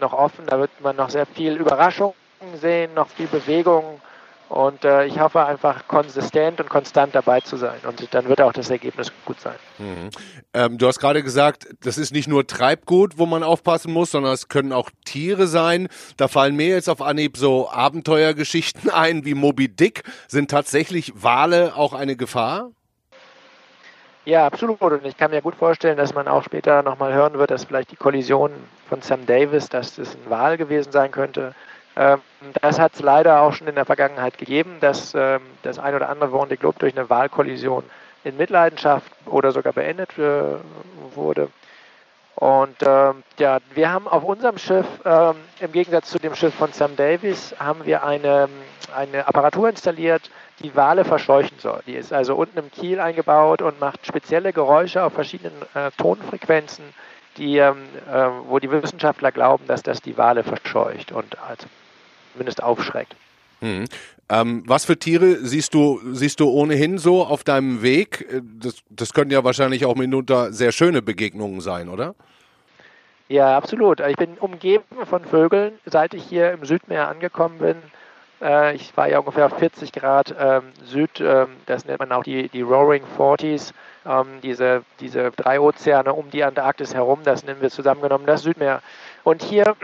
noch 0.00 0.12
offen. 0.12 0.46
Da 0.46 0.58
wird 0.58 0.70
man 0.80 0.96
noch 0.96 1.10
sehr 1.10 1.26
viel 1.26 1.56
Überraschung 1.56 2.14
sehen, 2.60 2.94
noch 2.94 3.08
viel 3.08 3.26
Bewegung. 3.26 4.00
Und 4.48 4.84
äh, 4.84 5.06
ich 5.06 5.18
hoffe 5.18 5.44
einfach 5.44 5.88
konsistent 5.88 6.60
und 6.60 6.68
konstant 6.68 7.14
dabei 7.14 7.40
zu 7.40 7.56
sein. 7.56 7.78
Und 7.88 8.14
dann 8.14 8.28
wird 8.28 8.40
auch 8.42 8.52
das 8.52 8.68
Ergebnis 8.70 9.10
gut 9.24 9.40
sein. 9.40 9.56
Mhm. 9.78 10.10
Ähm, 10.52 10.78
du 10.78 10.86
hast 10.86 11.00
gerade 11.00 11.22
gesagt, 11.22 11.66
das 11.82 11.96
ist 11.96 12.12
nicht 12.12 12.28
nur 12.28 12.46
Treibgut, 12.46 13.18
wo 13.18 13.26
man 13.26 13.42
aufpassen 13.42 13.92
muss, 13.92 14.10
sondern 14.10 14.32
es 14.32 14.48
können 14.48 14.72
auch 14.72 14.90
Tiere 15.04 15.46
sein. 15.46 15.88
Da 16.18 16.28
fallen 16.28 16.54
mir 16.56 16.68
jetzt 16.68 16.90
auf 16.90 17.00
Anhieb 17.00 17.36
so 17.36 17.70
Abenteuergeschichten 17.70 18.90
ein 18.92 19.24
wie 19.24 19.34
Moby 19.34 19.68
Dick. 19.68 20.02
Sind 20.28 20.50
tatsächlich 20.50 21.12
Wale 21.16 21.74
auch 21.74 21.94
eine 21.94 22.14
Gefahr? 22.14 22.70
Ja, 24.26 24.46
absolut. 24.46 24.80
Und 24.80 25.04
ich 25.04 25.16
kann 25.16 25.30
mir 25.30 25.42
gut 25.42 25.54
vorstellen, 25.54 25.96
dass 25.96 26.14
man 26.14 26.28
auch 26.28 26.44
später 26.44 26.82
nochmal 26.82 27.12
hören 27.12 27.34
wird, 27.34 27.50
dass 27.50 27.64
vielleicht 27.64 27.90
die 27.90 27.96
Kollision 27.96 28.52
von 28.88 29.02
Sam 29.02 29.26
Davis, 29.26 29.68
dass 29.68 29.96
das 29.96 30.14
ein 30.14 30.30
Wahl 30.30 30.56
gewesen 30.56 30.92
sein 30.92 31.10
könnte. 31.10 31.54
Ähm, 31.96 32.20
das 32.60 32.78
hat 32.78 32.94
es 32.94 33.00
leider 33.00 33.40
auch 33.40 33.52
schon 33.52 33.68
in 33.68 33.74
der 33.74 33.84
Vergangenheit 33.84 34.38
gegeben, 34.38 34.76
dass 34.80 35.14
ähm, 35.14 35.42
das 35.62 35.78
ein 35.78 35.94
oder 35.94 36.08
andere 36.08 36.30
Vendée 36.30 36.56
Globe 36.56 36.78
durch 36.78 36.96
eine 36.96 37.08
Wahlkollision 37.08 37.84
in 38.24 38.36
Mitleidenschaft 38.36 39.10
oder 39.26 39.52
sogar 39.52 39.72
beendet 39.72 40.18
äh, 40.18 40.56
wurde. 41.14 41.48
Und 42.36 42.76
ähm, 42.84 43.22
ja, 43.38 43.58
wir 43.74 43.92
haben 43.92 44.08
auf 44.08 44.24
unserem 44.24 44.58
Schiff, 44.58 44.86
im 45.60 45.70
Gegensatz 45.72 46.10
zu 46.10 46.18
dem 46.18 46.34
Schiff 46.34 46.52
von 46.52 46.72
Sam 46.72 46.96
Davis, 46.96 47.54
haben 47.60 47.84
wir 47.84 48.02
eine, 48.02 48.48
eine 48.92 49.28
Apparatur 49.28 49.68
installiert, 49.68 50.30
die 50.60 50.74
Wale 50.74 51.04
verscheuchen 51.04 51.58
soll. 51.58 51.80
Die 51.86 51.94
ist 51.94 52.12
also 52.12 52.34
unten 52.34 52.58
im 52.58 52.70
Kiel 52.70 53.00
eingebaut 53.00 53.62
und 53.62 53.80
macht 53.80 54.06
spezielle 54.06 54.52
Geräusche 54.52 55.04
auf 55.04 55.12
verschiedenen 55.12 55.62
äh, 55.74 55.90
Tonfrequenzen, 55.96 56.84
die, 57.36 57.58
äh, 57.58 57.72
wo 58.46 58.58
die 58.58 58.70
Wissenschaftler 58.70 59.32
glauben, 59.32 59.66
dass 59.66 59.82
das 59.82 60.00
die 60.00 60.16
Wale 60.16 60.42
verscheucht 60.42 61.12
und 61.12 61.36
also 61.48 61.66
zumindest 62.34 62.62
aufschreckt. 62.62 63.16
Hm. 63.60 63.86
Ähm, 64.28 64.62
was 64.66 64.84
für 64.84 64.98
Tiere 64.98 65.36
siehst 65.46 65.74
du, 65.74 66.00
siehst 66.12 66.40
du 66.40 66.48
ohnehin 66.48 66.98
so 66.98 67.24
auf 67.24 67.44
deinem 67.44 67.82
Weg? 67.82 68.26
Äh, 68.30 68.42
das, 68.60 68.76
das 68.90 69.14
können 69.14 69.30
ja 69.30 69.44
wahrscheinlich 69.44 69.86
auch 69.86 69.94
mitunter 69.94 70.52
sehr 70.52 70.72
schöne 70.72 71.00
Begegnungen 71.00 71.60
sein, 71.60 71.88
oder? 71.88 72.14
Ja, 73.28 73.56
absolut. 73.56 74.00
Ich 74.00 74.16
bin 74.16 74.36
umgeben 74.38 74.84
von 75.04 75.24
Vögeln, 75.24 75.72
seit 75.86 76.14
ich 76.14 76.24
hier 76.24 76.52
im 76.52 76.64
Südmeer 76.64 77.08
angekommen 77.08 77.58
bin. 77.58 77.76
Äh, 78.42 78.76
ich 78.76 78.94
war 78.96 79.08
ja 79.08 79.18
ungefähr 79.18 79.48
40 79.48 79.92
Grad 79.92 80.34
ähm, 80.38 80.64
Süd, 80.84 81.20
ähm, 81.20 81.48
das 81.66 81.86
nennt 81.86 82.00
man 82.00 82.12
auch 82.12 82.24
die, 82.24 82.48
die 82.48 82.60
Roaring 82.60 83.04
Forties, 83.16 83.72
ähm, 84.06 84.26
diese, 84.42 84.84
diese 85.00 85.30
drei 85.30 85.58
Ozeane 85.58 86.12
um 86.12 86.30
die 86.30 86.44
Antarktis 86.44 86.94
herum, 86.94 87.20
das 87.24 87.44
nennen 87.44 87.62
wir 87.62 87.70
zusammengenommen 87.70 88.26
das 88.26 88.42
Südmeer. 88.42 88.82
Und 89.24 89.42
hier, 89.42 89.74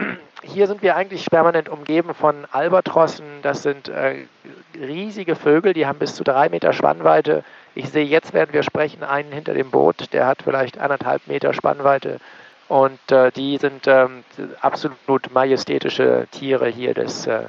hier 0.43 0.67
sind 0.67 0.83
wir 0.83 0.95
eigentlich 0.95 1.29
permanent 1.29 1.67
umgeben 1.67 2.13
von 2.13 2.45
Albatrossen, 2.51 3.25
das 3.41 3.63
sind 3.63 3.89
äh, 3.89 4.27
riesige 4.75 5.35
Vögel, 5.35 5.73
die 5.73 5.87
haben 5.87 5.99
bis 5.99 6.15
zu 6.15 6.23
drei 6.23 6.47
Meter 6.47 6.73
Spannweite. 6.73 7.43
Ich 7.73 7.89
sehe 7.89 8.05
jetzt, 8.05 8.33
während 8.33 8.53
wir 8.53 8.63
sprechen, 8.63 9.03
einen 9.03 9.31
hinter 9.31 9.55
dem 9.55 9.71
Boot, 9.71 10.13
der 10.13 10.27
hat 10.27 10.43
vielleicht 10.43 10.77
anderthalb 10.77 11.25
Meter 11.27 11.53
Spannweite. 11.53 12.19
Und 12.67 13.11
äh, 13.11 13.31
die 13.31 13.57
sind 13.57 13.87
ähm, 13.87 14.23
absolut 14.61 15.33
majestätische 15.33 16.27
Tiere 16.31 16.67
hier 16.67 16.93
des, 16.93 17.27
äh, 17.27 17.47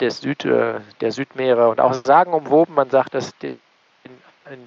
des 0.00 0.20
Süd, 0.20 0.44
äh, 0.44 0.80
der 1.00 1.12
Südmeere 1.12 1.68
und 1.68 1.80
auch 1.80 1.92
sagenumwoben. 1.92 2.74
Man 2.74 2.88
sagt, 2.88 3.14
dass 3.14 3.36
die, 3.38 3.58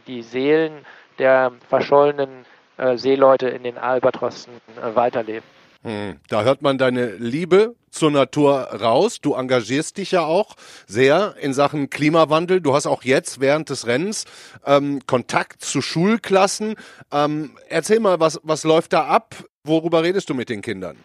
die 0.08 0.22
Seelen 0.22 0.86
der 1.18 1.54
verschollenen 1.70 2.46
äh, 2.78 2.98
Seeleute 2.98 3.48
in 3.48 3.64
den 3.64 3.78
Albatrossen 3.78 4.54
äh, 4.78 4.96
weiterleben. 4.96 5.56
Hm, 5.86 6.20
da 6.30 6.42
hört 6.42 6.64
man 6.64 6.80
deine 6.80 7.12
Liebe 7.12 7.76
zur 7.92 8.10
Natur 8.10 8.56
raus. 8.56 9.22
Du 9.22 9.36
engagierst 9.36 9.98
dich 9.98 10.10
ja 10.10 10.26
auch 10.26 10.56
sehr 10.88 11.36
in 11.40 11.54
Sachen 11.54 11.92
Klimawandel. 11.92 12.60
Du 12.60 12.74
hast 12.74 12.88
auch 12.88 13.04
jetzt 13.04 13.40
während 13.40 13.70
des 13.70 13.86
Rennens 13.86 14.26
ähm, 14.66 15.02
Kontakt 15.06 15.62
zu 15.62 15.82
Schulklassen. 15.82 16.74
Ähm, 17.12 17.56
erzähl 17.70 18.00
mal, 18.00 18.20
was, 18.20 18.42
was 18.42 18.64
läuft 18.64 18.94
da 18.94 19.06
ab? 19.06 19.36
Worüber 19.64 20.02
redest 20.02 20.28
du 20.28 20.34
mit 20.34 20.50
den 20.50 20.64
Kindern? 20.64 20.98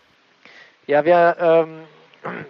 Ja, 0.87 1.05
wir 1.05 1.37
ähm, 1.39 1.81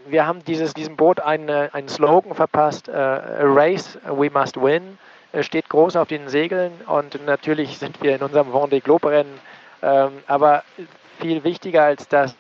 wir 0.06 0.24
haben 0.24 0.44
dieses, 0.44 0.72
diesem 0.72 0.96
Boot 0.96 1.18
einen, 1.18 1.50
einen 1.50 1.88
Slogan 1.88 2.34
verpasst, 2.34 2.88
äh, 2.88 2.92
A 2.92 3.42
Race 3.42 3.98
We 4.04 4.30
Must 4.30 4.56
Win, 4.56 4.98
steht 5.40 5.68
groß 5.68 5.96
auf 5.96 6.08
den 6.08 6.28
Segeln 6.28 6.72
und 6.86 7.24
natürlich 7.26 7.78
sind 7.78 8.00
wir 8.02 8.14
in 8.16 8.22
unserem 8.22 8.52
Vendée 8.52 8.80
Globe 8.80 9.10
Rennen, 9.10 9.40
ähm, 9.82 10.12
aber 10.26 10.64
viel 11.20 11.44
wichtiger 11.44 11.84
als 11.84 12.08
das 12.08 12.34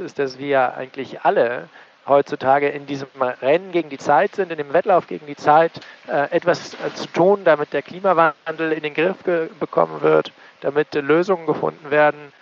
ist, 0.00 0.18
dass 0.18 0.38
wir 0.38 0.74
eigentlich 0.74 1.20
alle 1.22 1.68
heutzutage 2.06 2.68
in 2.68 2.86
diesem 2.86 3.08
Rennen 3.20 3.72
gegen 3.72 3.88
die 3.88 3.98
Zeit 3.98 4.34
sind, 4.34 4.50
in 4.50 4.58
dem 4.58 4.72
Wettlauf 4.72 5.06
gegen 5.06 5.26
die 5.26 5.36
Zeit, 5.36 5.72
äh, 6.08 6.30
etwas 6.30 6.74
äh, 6.74 6.92
zu 6.94 7.06
tun, 7.08 7.44
damit 7.44 7.72
der 7.72 7.82
Klimawandel 7.82 8.72
in 8.72 8.82
den 8.82 8.94
Griff 8.94 9.18
bekommen 9.60 10.02
wird, 10.02 10.32
damit 10.60 10.94
äh, 10.94 11.00
Lösungen 11.00 11.46
gefunden 11.46 11.90
werden. 11.90 12.32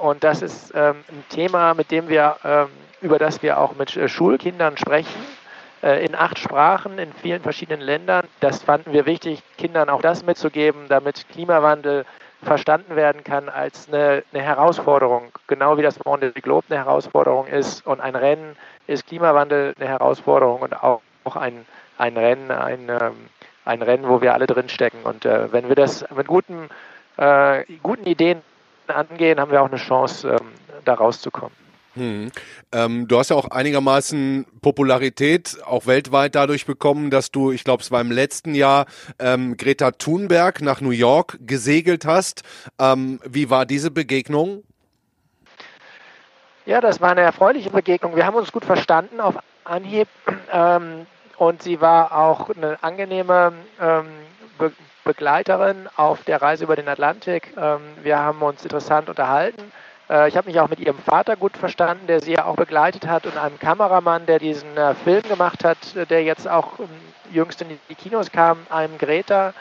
Und 0.00 0.24
das 0.24 0.40
ist 0.40 0.72
ähm, 0.74 1.04
ein 1.10 1.24
Thema, 1.28 1.74
mit 1.74 1.90
dem 1.90 2.08
wir 2.08 2.36
ähm, 2.42 2.68
über 3.02 3.18
das 3.18 3.42
wir 3.42 3.58
auch 3.58 3.76
mit 3.76 3.90
Schulkindern 3.90 4.78
sprechen, 4.78 5.22
in 5.82 6.14
acht 6.14 6.38
Sprachen, 6.38 6.98
in 6.98 7.12
vielen 7.12 7.42
verschiedenen 7.42 7.82
Ländern. 7.82 8.26
Das 8.40 8.62
fanden 8.62 8.94
wir 8.94 9.04
wichtig, 9.04 9.42
Kindern 9.58 9.90
auch 9.90 10.00
das 10.00 10.24
mitzugeben, 10.24 10.86
damit 10.88 11.28
Klimawandel 11.28 12.06
verstanden 12.42 12.96
werden 12.96 13.24
kann 13.24 13.48
als 13.48 13.88
eine, 13.88 14.22
eine 14.32 14.42
Herausforderung, 14.42 15.32
genau 15.46 15.76
wie 15.76 15.82
das 15.82 16.02
Monde 16.04 16.32
Globe 16.32 16.66
eine 16.70 16.78
Herausforderung 16.78 17.46
ist 17.46 17.86
und 17.86 18.00
ein 18.00 18.14
Rennen 18.14 18.56
ist 18.86 19.06
Klimawandel 19.06 19.74
eine 19.78 19.88
Herausforderung 19.88 20.60
und 20.60 20.82
auch, 20.82 21.02
auch 21.24 21.36
ein, 21.36 21.66
ein 21.98 22.16
Rennen, 22.16 22.50
ein, 22.50 22.88
ähm, 22.88 23.28
ein 23.64 23.82
Rennen, 23.82 24.08
wo 24.08 24.20
wir 24.20 24.34
alle 24.34 24.46
drinstecken. 24.46 25.02
Und 25.02 25.24
äh, 25.24 25.52
wenn 25.52 25.68
wir 25.68 25.76
das 25.76 26.04
mit 26.14 26.26
guten, 26.26 26.68
äh, 27.16 27.64
guten 27.82 28.06
Ideen 28.06 28.40
angehen, 28.86 29.40
haben 29.40 29.50
wir 29.50 29.62
auch 29.62 29.68
eine 29.68 29.76
Chance, 29.76 30.28
ähm, 30.28 30.52
da 30.84 30.94
rauszukommen. 30.94 31.67
Hm. 31.98 32.30
Ähm, 32.72 33.08
du 33.08 33.18
hast 33.18 33.30
ja 33.30 33.36
auch 33.36 33.50
einigermaßen 33.50 34.46
Popularität 34.62 35.58
auch 35.64 35.86
weltweit 35.86 36.36
dadurch 36.36 36.64
bekommen, 36.64 37.10
dass 37.10 37.32
du, 37.32 37.50
ich 37.50 37.64
glaube, 37.64 37.82
es 37.82 37.90
war 37.90 38.00
im 38.00 38.12
letzten 38.12 38.54
Jahr 38.54 38.86
ähm, 39.18 39.56
Greta 39.56 39.90
Thunberg 39.90 40.62
nach 40.62 40.80
New 40.80 40.90
York 40.90 41.38
gesegelt 41.44 42.04
hast. 42.04 42.42
Ähm, 42.78 43.18
wie 43.24 43.50
war 43.50 43.66
diese 43.66 43.90
Begegnung? 43.90 44.62
Ja, 46.66 46.80
das 46.80 47.00
war 47.00 47.10
eine 47.10 47.22
erfreuliche 47.22 47.70
Begegnung. 47.70 48.14
Wir 48.14 48.26
haben 48.26 48.36
uns 48.36 48.52
gut 48.52 48.64
verstanden 48.64 49.20
auf 49.20 49.36
Anhieb 49.64 50.06
ähm, 50.52 51.06
und 51.36 51.62
sie 51.62 51.80
war 51.80 52.16
auch 52.16 52.50
eine 52.50 52.82
angenehme 52.82 53.52
ähm, 53.80 54.06
Be 54.58 54.72
Begleiterin 55.04 55.88
auf 55.96 56.22
der 56.24 56.42
Reise 56.42 56.64
über 56.64 56.76
den 56.76 56.86
Atlantik. 56.86 57.54
Ähm, 57.56 57.80
wir 58.02 58.18
haben 58.18 58.42
uns 58.42 58.62
interessant 58.62 59.08
unterhalten. 59.08 59.72
Äh, 60.08 60.28
ich 60.28 60.36
habe 60.36 60.48
mich 60.48 60.58
auch 60.60 60.68
mit 60.68 60.80
ihrem 60.80 60.98
Vater 60.98 61.36
gut 61.36 61.56
verstanden, 61.56 62.06
der 62.06 62.20
sie 62.20 62.32
ja 62.32 62.44
auch 62.46 62.56
begleitet 62.56 63.06
hat, 63.06 63.26
und 63.26 63.36
einem 63.36 63.58
Kameramann, 63.58 64.26
der 64.26 64.38
diesen 64.38 64.76
äh, 64.76 64.94
Film 64.94 65.22
gemacht 65.22 65.64
hat, 65.64 65.78
äh, 65.96 66.06
der 66.06 66.22
jetzt 66.22 66.48
auch 66.48 66.78
ähm, 66.78 66.88
jüngst 67.32 67.60
in 67.62 67.68
die 67.88 67.94
Kinos 67.94 68.30
kam, 68.30 68.58
einem 68.70 68.96
Greta. 68.98 69.54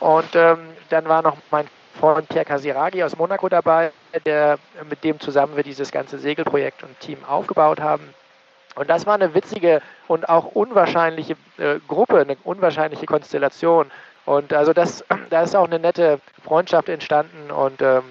Und 0.00 0.34
ähm, 0.34 0.58
dann 0.90 1.08
war 1.08 1.22
noch 1.22 1.36
mein 1.50 1.66
Freund 1.98 2.28
Pierre 2.28 2.44
Casiraghi 2.44 3.02
aus 3.04 3.16
Monaco 3.16 3.48
dabei, 3.48 3.92
der, 4.26 4.58
mit 4.88 5.04
dem 5.04 5.20
zusammen 5.20 5.56
wir 5.56 5.62
dieses 5.62 5.92
ganze 5.92 6.18
Segelprojekt 6.18 6.82
und 6.82 6.98
Team 7.00 7.24
aufgebaut 7.24 7.80
haben. 7.80 8.12
Und 8.74 8.90
das 8.90 9.06
war 9.06 9.14
eine 9.14 9.34
witzige 9.34 9.80
und 10.08 10.28
auch 10.28 10.46
unwahrscheinliche 10.46 11.36
äh, 11.58 11.78
Gruppe, 11.86 12.20
eine 12.20 12.36
unwahrscheinliche 12.42 13.06
Konstellation. 13.06 13.90
Und 14.26 14.52
also 14.52 14.72
das, 14.72 15.04
da 15.30 15.42
ist 15.42 15.54
auch 15.54 15.66
eine 15.66 15.78
nette 15.78 16.20
Freundschaft 16.42 16.88
entstanden 16.88 17.52
und 17.52 17.80
ähm, 17.80 18.02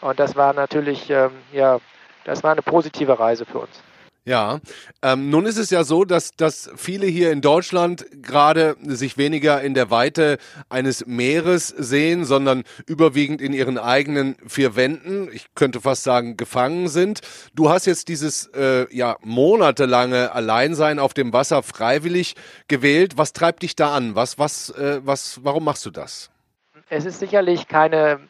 und 0.00 0.18
das 0.18 0.36
war 0.36 0.52
natürlich, 0.52 1.10
ähm, 1.10 1.32
ja, 1.52 1.78
das 2.24 2.42
war 2.42 2.52
eine 2.52 2.62
positive 2.62 3.18
Reise 3.18 3.44
für 3.44 3.60
uns. 3.60 3.82
Ja, 4.26 4.60
ähm, 5.00 5.30
nun 5.30 5.46
ist 5.46 5.56
es 5.56 5.70
ja 5.70 5.82
so, 5.82 6.04
dass, 6.04 6.32
dass 6.32 6.70
viele 6.76 7.06
hier 7.06 7.32
in 7.32 7.40
Deutschland 7.40 8.04
gerade 8.22 8.76
sich 8.82 9.16
weniger 9.16 9.62
in 9.62 9.72
der 9.72 9.90
Weite 9.90 10.36
eines 10.68 11.06
Meeres 11.06 11.68
sehen, 11.68 12.26
sondern 12.26 12.64
überwiegend 12.86 13.40
in 13.40 13.54
ihren 13.54 13.78
eigenen 13.78 14.36
vier 14.46 14.76
Wänden, 14.76 15.30
ich 15.32 15.46
könnte 15.54 15.80
fast 15.80 16.04
sagen, 16.04 16.36
gefangen 16.36 16.88
sind. 16.88 17.22
Du 17.54 17.70
hast 17.70 17.86
jetzt 17.86 18.08
dieses 18.08 18.46
äh, 18.48 18.94
ja 18.94 19.16
monatelange 19.22 20.32
Alleinsein 20.32 20.98
auf 20.98 21.14
dem 21.14 21.32
Wasser 21.32 21.62
freiwillig 21.62 22.34
gewählt. 22.68 23.16
Was 23.16 23.32
treibt 23.32 23.62
dich 23.62 23.74
da 23.74 23.94
an? 23.94 24.16
Was, 24.16 24.38
was, 24.38 24.68
äh, 24.70 25.00
was, 25.02 25.40
warum 25.44 25.64
machst 25.64 25.86
du 25.86 25.90
das? 25.90 26.30
Es 26.90 27.06
ist 27.06 27.20
sicherlich 27.20 27.68
keine 27.68 28.20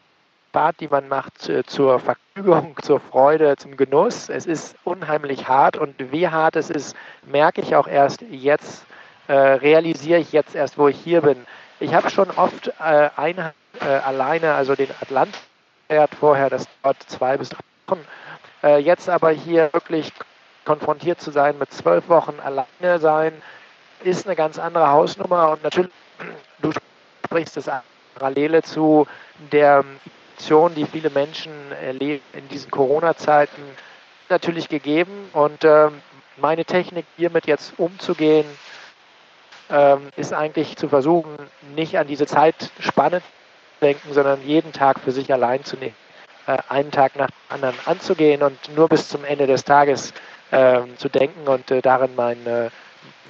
Fahrt, 0.53 0.81
die 0.81 0.89
man 0.89 1.09
macht, 1.09 1.33
zur 1.67 2.01
Verfügung, 2.01 2.77
zur 2.83 3.01
Freude, 3.01 3.57
zum 3.57 3.77
Genuss. 3.77 4.29
Es 4.29 4.47
ist 4.47 4.77
unheimlich 4.85 5.49
hart 5.49 5.77
und 5.77 5.95
wie 6.13 6.29
hart 6.29 6.57
es 6.57 6.71
ist, 6.71 6.97
merke 7.25 7.61
ich 7.61 7.77
auch 7.77 7.87
erst 7.87 8.23
jetzt, 8.23 8.85
äh, 9.29 9.35
realisiere 9.35 10.19
ich 10.19 10.33
jetzt 10.33 10.55
erst, 10.55 10.77
wo 10.77 10.89
ich 10.89 10.99
hier 10.99 11.21
bin. 11.23 11.47
Ich 11.79 11.95
habe 11.95 12.11
schon 12.11 12.31
oft 12.31 12.69
äh, 12.81 13.11
ein, 13.17 13.39
äh, 13.81 13.85
alleine, 13.85 14.55
also 14.55 14.75
den 14.75 14.91
Atlantik 15.01 15.41
vorher, 16.19 16.51
das 16.51 16.67
dauert 16.83 16.97
zwei 17.07 17.37
bis 17.37 17.51
drei 17.51 17.59
Wochen. 17.87 18.01
Äh, 18.63 18.79
jetzt 18.79 19.09
aber 19.09 19.31
hier 19.31 19.73
wirklich 19.73 20.13
konfrontiert 20.65 21.21
zu 21.21 21.31
sein 21.31 21.59
mit 21.59 21.73
zwölf 21.73 22.09
Wochen 22.09 22.39
alleine 22.41 22.99
sein, 22.99 23.33
ist 24.03 24.27
eine 24.27 24.37
ganz 24.37 24.59
andere 24.59 24.91
Hausnummer 24.91 25.51
und 25.51 25.63
natürlich, 25.63 25.93
du 26.59 26.73
sprichst 27.25 27.57
es 27.57 27.69
an, 27.69 27.83
Parallele 28.15 28.63
zu 28.63 29.07
der 29.53 29.85
Situation, 30.41 30.75
die 30.75 30.87
viele 30.87 31.11
Menschen 31.11 31.53
erleben 31.73 32.23
in 32.33 32.49
diesen 32.49 32.71
Corona-Zeiten, 32.71 33.63
natürlich 34.31 34.69
gegeben. 34.69 35.29
Und 35.35 35.65
ähm, 35.65 36.01
meine 36.39 36.65
Technik, 36.65 37.05
hiermit 37.17 37.47
jetzt 37.47 37.75
umzugehen, 37.79 38.47
ähm, 39.71 40.09
ist 40.17 40.33
eigentlich 40.33 40.77
zu 40.77 40.89
versuchen, 40.89 41.37
nicht 41.77 41.99
an 41.99 42.07
diese 42.07 42.27
Zeitspanne 42.27 43.21
zu 43.21 43.27
denken, 43.83 44.13
sondern 44.15 44.43
jeden 44.43 44.73
Tag 44.73 45.01
für 45.01 45.13
sich 45.13 45.31
allein 45.31 45.63
zu 45.63 45.77
nehmen. 45.77 45.95
Äh, 46.47 46.57
einen 46.71 46.91
Tag 46.91 47.17
nach 47.17 47.29
dem 47.29 47.55
anderen 47.55 47.77
anzugehen 47.85 48.43
und 48.43 48.59
nur 48.75 48.89
bis 48.89 49.09
zum 49.09 49.25
Ende 49.25 49.47
des 49.47 49.65
Tages 49.65 50.15
äh, 50.53 50.81
zu 50.97 51.11
denken 51.11 51.47
und 51.49 51.71
äh, 51.71 51.83
darin 51.83 52.15
mein, 52.17 52.47
äh, 52.47 52.71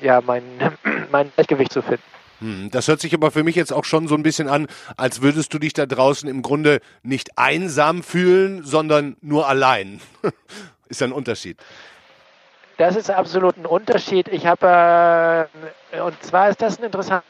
ja, 0.01 0.21
mein, 0.21 0.45
mein 1.11 1.33
Gleichgewicht 1.35 1.73
zu 1.73 1.83
finden. 1.83 2.05
Hm, 2.41 2.71
das 2.71 2.89
hört 2.89 3.01
sich 3.01 3.15
aber 3.15 3.31
für 3.31 3.45
mich 3.45 3.57
jetzt 3.57 3.73
auch 3.73 3.85
schon 3.85 4.09
so 4.09 4.15
ein 4.15 4.23
bisschen 4.23 4.49
an, 4.49 4.67
als 4.97 5.23
würdest 5.23 5.53
du 5.55 5.59
dich 5.59 5.73
da 5.73 5.87
draußen 5.87 6.29
im 6.29 6.43
Grunde 6.43 6.81
nicht 7.03 7.39
einsam 7.39 8.03
fühlen, 8.03 8.65
sondern 8.65 9.17
nur 9.21 9.47
allein. 9.49 10.01
ist 10.89 11.01
ja 11.01 11.07
ein 11.07 11.13
Unterschied. 11.13 11.59
Das 12.79 12.97
ist 12.97 13.11
absolut 13.11 13.59
ein 13.59 13.67
Unterschied. 13.67 14.29
Ich 14.29 14.47
habe, 14.47 15.49
äh, 15.93 16.01
und 16.01 16.23
zwar 16.23 16.49
ist 16.49 16.63
das 16.63 16.79
ein 16.79 16.85
interessanter 16.85 17.23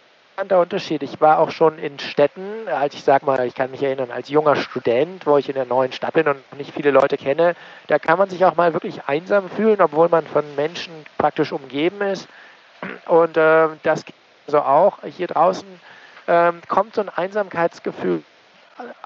Unterschied. 0.61 1.03
Ich 1.03 1.21
war 1.21 1.41
auch 1.41 1.51
schon 1.51 1.77
in 1.81 1.99
Städten, 1.99 2.69
als 2.69 2.95
ich 2.95 3.03
sag 3.03 3.25
mal, 3.25 3.45
ich 3.45 3.57
kann 3.57 3.73
mich 3.73 3.83
erinnern, 3.83 4.13
als 4.13 4.29
junger 4.29 4.55
Student, 4.55 5.27
wo 5.27 5.39
ich 5.39 5.49
in 5.49 5.57
der 5.57 5.67
neuen 5.67 5.91
Stadt 5.91 6.15
bin 6.15 6.29
und 6.29 6.39
nicht 6.57 6.73
viele 6.73 6.93
Leute 6.93 7.17
kenne, 7.17 7.57
da 7.89 7.99
kann 7.99 8.17
man 8.17 8.31
sich 8.31 8.45
auch 8.45 8.55
mal 8.55 8.73
wirklich 8.73 9.03
einsam 9.09 9.51
fühlen, 9.51 9.81
obwohl 9.81 10.09
man 10.09 10.25
von 10.25 10.45
Menschen 10.55 10.93
praktisch 11.19 11.51
umgeben 11.51 12.01
ist. 12.01 12.29
Und 13.07 13.37
äh, 13.37 13.69
das 13.83 14.05
also 14.55 14.67
auch 14.67 14.99
hier 15.05 15.29
draußen 15.29 15.69
äh, 16.27 16.53
kommt 16.67 16.97
so 16.97 17.03
ein 17.03 17.09
Einsamkeitsgefühl 17.09 18.25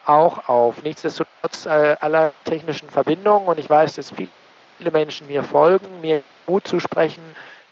auch 0.06 0.48
auf. 0.48 0.82
Nichtsdestotrotz 0.82 1.66
äh, 1.66 1.96
aller 2.00 2.32
technischen 2.44 2.88
Verbindungen 2.88 3.46
und 3.46 3.58
ich 3.58 3.68
weiß, 3.68 3.96
dass 3.96 4.10
viele 4.10 4.90
Menschen 4.90 5.26
mir 5.26 5.42
folgen, 5.42 6.00
mir 6.00 6.22
Mut 6.46 6.66
zu 6.66 6.80
sprechen, 6.80 7.22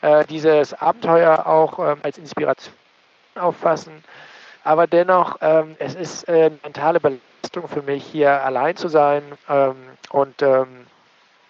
äh, 0.03 0.25
dieses 0.27 0.75
Abenteuer 0.75 1.47
auch 1.47 1.79
ähm, 1.79 2.01
als 2.03 2.19
Inspiration 2.19 2.75
auffassen. 3.37 4.05
Aber 4.65 4.87
dennoch, 4.87 5.39
ähm, 5.41 5.77
es 5.79 5.95
ist 5.95 6.29
äh, 6.29 6.51
mentale 6.63 7.01
Belastung 7.01 7.69
für 7.69 7.83
mich, 7.83 8.05
hier 8.05 8.45
allein 8.45 8.77
zu 8.77 8.89
sein 8.89 9.23
ähm, 9.49 9.77
und 10.11 10.43
ähm, 10.43 10.87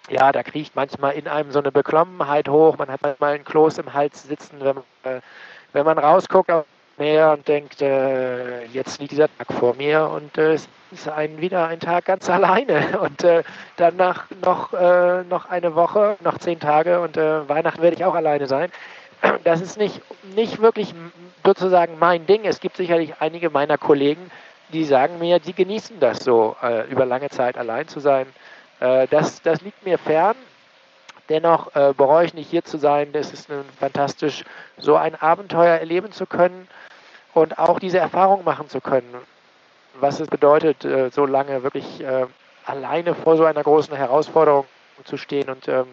ja, 0.08 0.32
da 0.32 0.42
kriecht 0.42 0.76
manchmal 0.76 1.14
in 1.14 1.28
einem 1.28 1.52
so 1.52 1.58
eine 1.58 1.72
Beklommenheit 1.72 2.48
hoch. 2.48 2.76
Man 2.78 2.90
hat 2.90 3.02
manchmal 3.02 3.34
ein 3.34 3.44
Kloß 3.44 3.78
im 3.78 3.92
Hals 3.92 4.22
sitzen, 4.24 4.58
wenn 4.60 4.76
man, 4.76 4.84
äh, 5.04 5.20
wenn 5.72 5.84
man 5.84 5.98
rausguckt 5.98 6.50
auf 6.50 6.64
Meer 6.98 7.32
und 7.32 7.48
denkt, 7.48 7.80
äh, 7.80 8.66
jetzt 8.66 9.00
liegt 9.00 9.12
dieser 9.12 9.28
Tag 9.38 9.52
vor 9.58 9.74
mir 9.74 10.08
und 10.08 10.36
äh, 10.36 10.52
es 10.52 10.68
ist 10.92 11.08
ein, 11.08 11.40
wieder 11.40 11.66
ein 11.66 11.80
Tag 11.80 12.04
ganz 12.04 12.28
alleine. 12.30 13.00
Und 13.00 13.24
äh, 13.24 13.42
danach 13.76 14.26
noch, 14.44 14.74
äh, 14.74 15.24
noch 15.24 15.48
eine 15.48 15.74
Woche, 15.74 16.16
noch 16.20 16.38
zehn 16.38 16.60
Tage 16.60 17.00
und 17.00 17.16
äh, 17.16 17.48
Weihnachten 17.48 17.80
werde 17.80 17.96
ich 17.96 18.04
auch 18.04 18.14
alleine 18.14 18.46
sein. 18.46 18.70
Das 19.44 19.60
ist 19.60 19.78
nicht, 19.78 20.02
nicht 20.34 20.60
wirklich 20.60 20.94
sozusagen 21.44 21.98
mein 21.98 22.26
Ding. 22.26 22.44
Es 22.44 22.60
gibt 22.60 22.76
sicherlich 22.76 23.14
einige 23.20 23.50
meiner 23.50 23.78
Kollegen, 23.78 24.30
die 24.72 24.84
sagen 24.84 25.18
mir, 25.18 25.38
sie 25.42 25.52
genießen 25.52 26.00
das 26.00 26.18
so, 26.24 26.56
über 26.90 27.06
lange 27.06 27.28
Zeit 27.28 27.56
allein 27.56 27.86
zu 27.86 28.00
sein. 28.00 28.26
Äh, 28.82 29.06
das, 29.08 29.40
das 29.42 29.60
liegt 29.62 29.84
mir 29.84 29.96
fern. 29.96 30.34
Dennoch 31.32 31.74
äh, 31.74 31.94
bereue 31.96 32.26
ich 32.26 32.34
nicht 32.34 32.50
hier 32.50 32.62
zu 32.62 32.76
sein. 32.76 33.08
Es 33.14 33.32
ist 33.32 33.48
fantastisch, 33.80 34.44
so 34.76 34.96
ein 34.96 35.14
Abenteuer 35.14 35.78
erleben 35.78 36.12
zu 36.12 36.26
können 36.26 36.68
und 37.32 37.58
auch 37.58 37.80
diese 37.80 37.96
Erfahrung 37.96 38.44
machen 38.44 38.68
zu 38.68 38.82
können, 38.82 39.14
was 39.94 40.20
es 40.20 40.28
bedeutet, 40.28 40.84
äh, 40.84 41.08
so 41.08 41.24
lange 41.24 41.62
wirklich 41.62 42.02
äh, 42.02 42.26
alleine 42.66 43.14
vor 43.14 43.38
so 43.38 43.46
einer 43.46 43.62
großen 43.62 43.96
Herausforderung 43.96 44.66
zu 45.04 45.16
stehen 45.16 45.48
und 45.48 45.68
ähm, 45.68 45.86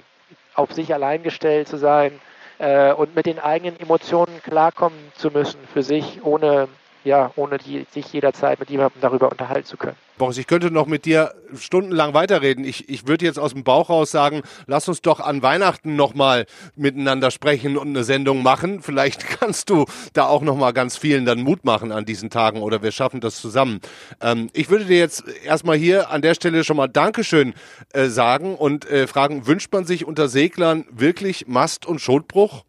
auf 0.55 0.73
sich 0.73 0.93
allein 0.93 1.23
gestellt 1.23 1.69
zu 1.69 1.77
sein 1.77 2.19
äh, 2.57 2.91
und 2.91 3.15
mit 3.15 3.25
den 3.25 3.39
eigenen 3.39 3.79
Emotionen 3.79 4.41
klarkommen 4.43 4.99
zu 5.15 5.31
müssen 5.31 5.61
für 5.71 5.83
sich, 5.83 6.21
ohne 6.21 6.67
ja, 7.03 7.31
ohne 7.35 7.57
die, 7.57 7.85
sich 7.91 8.11
jederzeit 8.11 8.59
mit 8.59 8.69
jemandem 8.69 9.01
darüber 9.01 9.29
unterhalten 9.31 9.65
zu 9.65 9.77
können. 9.77 9.95
Boris, 10.17 10.37
ich 10.37 10.47
könnte 10.47 10.69
noch 10.69 10.85
mit 10.85 11.05
dir 11.05 11.33
stundenlang 11.55 12.13
weiterreden. 12.13 12.65
Ich, 12.65 12.89
ich 12.89 13.07
würde 13.07 13.23
jetzt 13.23 13.39
aus 13.39 13.53
dem 13.53 13.63
Bauch 13.63 13.89
raus 13.89 14.11
sagen, 14.11 14.41
lass 14.67 14.89
uns 14.89 15.01
doch 15.01 15.21
an 15.21 15.41
Weihnachten 15.41 15.95
nochmal 15.95 16.45
miteinander 16.75 17.31
sprechen 17.31 17.77
und 17.77 17.87
eine 17.87 18.03
Sendung 18.03 18.43
machen. 18.43 18.81
Vielleicht 18.81 19.25
kannst 19.39 19.69
du 19.69 19.85
da 20.11 20.27
auch 20.27 20.41
nochmal 20.41 20.73
ganz 20.73 20.97
vielen 20.97 21.25
dann 21.25 21.41
Mut 21.41 21.63
machen 21.63 21.93
an 21.93 22.03
diesen 22.03 22.29
Tagen 22.29 22.61
oder 22.61 22.83
wir 22.83 22.91
schaffen 22.91 23.21
das 23.21 23.39
zusammen. 23.39 23.79
Ähm, 24.21 24.49
ich 24.51 24.69
würde 24.69 24.85
dir 24.85 24.97
jetzt 24.97 25.23
erstmal 25.45 25.77
hier 25.77 26.09
an 26.11 26.21
der 26.21 26.33
Stelle 26.33 26.65
schon 26.65 26.75
mal 26.75 26.87
Dankeschön 26.87 27.53
äh, 27.93 28.07
sagen 28.07 28.55
und 28.55 28.89
äh, 28.89 29.07
fragen, 29.07 29.47
wünscht 29.47 29.71
man 29.71 29.85
sich 29.85 30.05
unter 30.05 30.27
Seglern 30.27 30.85
wirklich 30.91 31.47
Mast- 31.47 31.85
und 31.85 31.99
Schotbruch? 32.01 32.65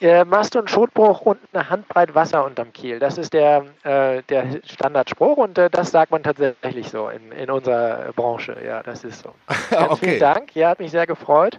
Äh, 0.00 0.24
Mast- 0.24 0.56
und 0.56 0.70
Schotbruch 0.70 1.22
und 1.22 1.38
eine 1.52 1.70
Handbreit 1.70 2.14
Wasser 2.14 2.44
unterm 2.44 2.72
Kiel. 2.72 2.98
Das 2.98 3.16
ist 3.16 3.32
der, 3.32 3.64
äh, 3.82 4.22
der 4.28 4.60
Standardspruch 4.64 5.38
und 5.38 5.56
äh, 5.56 5.70
das 5.70 5.90
sagt 5.90 6.10
man 6.10 6.22
tatsächlich 6.22 6.90
so 6.90 7.08
in, 7.08 7.32
in 7.32 7.50
unserer 7.50 8.12
Branche. 8.12 8.56
Ja, 8.64 8.82
das 8.82 9.04
ist 9.04 9.22
so. 9.22 9.34
Ganz 9.70 9.92
okay. 9.92 10.06
Vielen 10.06 10.20
Dank. 10.20 10.54
Ja, 10.54 10.70
hat 10.70 10.80
mich 10.80 10.90
sehr 10.90 11.06
gefreut. 11.06 11.58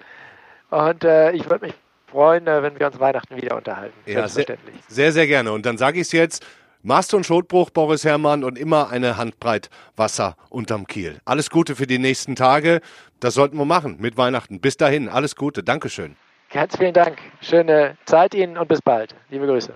Und 0.69 1.03
äh, 1.03 1.31
ich 1.31 1.49
würde 1.49 1.65
mich 1.65 1.73
freuen, 2.11 2.45
äh, 2.45 2.61
wenn 2.61 2.79
wir 2.79 2.87
uns 2.87 2.99
Weihnachten 2.99 3.35
wieder 3.37 3.55
unterhalten. 3.55 3.95
Ja, 4.05 4.27
selbstverständlich. 4.27 4.75
Sehr, 4.87 5.05
sehr, 5.05 5.11
sehr 5.13 5.27
gerne. 5.27 5.51
Und 5.51 5.65
dann 5.65 5.77
sage 5.77 5.99
ich 5.99 6.07
es 6.07 6.11
jetzt. 6.11 6.45
Mast- 6.83 7.15
und 7.15 7.25
Schotbruch, 7.25 7.71
Boris 7.71 8.05
Herrmann, 8.05 8.43
und 8.43 8.57
immer 8.57 8.89
eine 8.91 9.17
Handbreit 9.17 9.69
Wasser 9.95 10.37
unterm 10.49 10.85
Kiel. 10.85 11.19
Alles 11.25 11.49
Gute 11.49 11.75
für 11.75 11.87
die 11.87 11.97
nächsten 11.97 12.35
Tage. 12.35 12.81
Das 13.19 13.33
sollten 13.33 13.57
wir 13.57 13.65
machen 13.65 13.97
mit 13.99 14.15
Weihnachten. 14.15 14.61
Bis 14.61 14.77
dahin, 14.77 15.09
alles 15.09 15.35
Gute. 15.35 15.63
Dankeschön. 15.63 16.15
Ganz 16.51 16.77
vielen 16.77 16.93
Dank. 16.93 17.17
Schöne 17.41 17.97
Zeit 18.05 18.33
Ihnen 18.33 18.57
und 18.57 18.67
bis 18.67 18.81
bald. 18.81 19.15
Liebe 19.29 19.47
Grüße. 19.47 19.73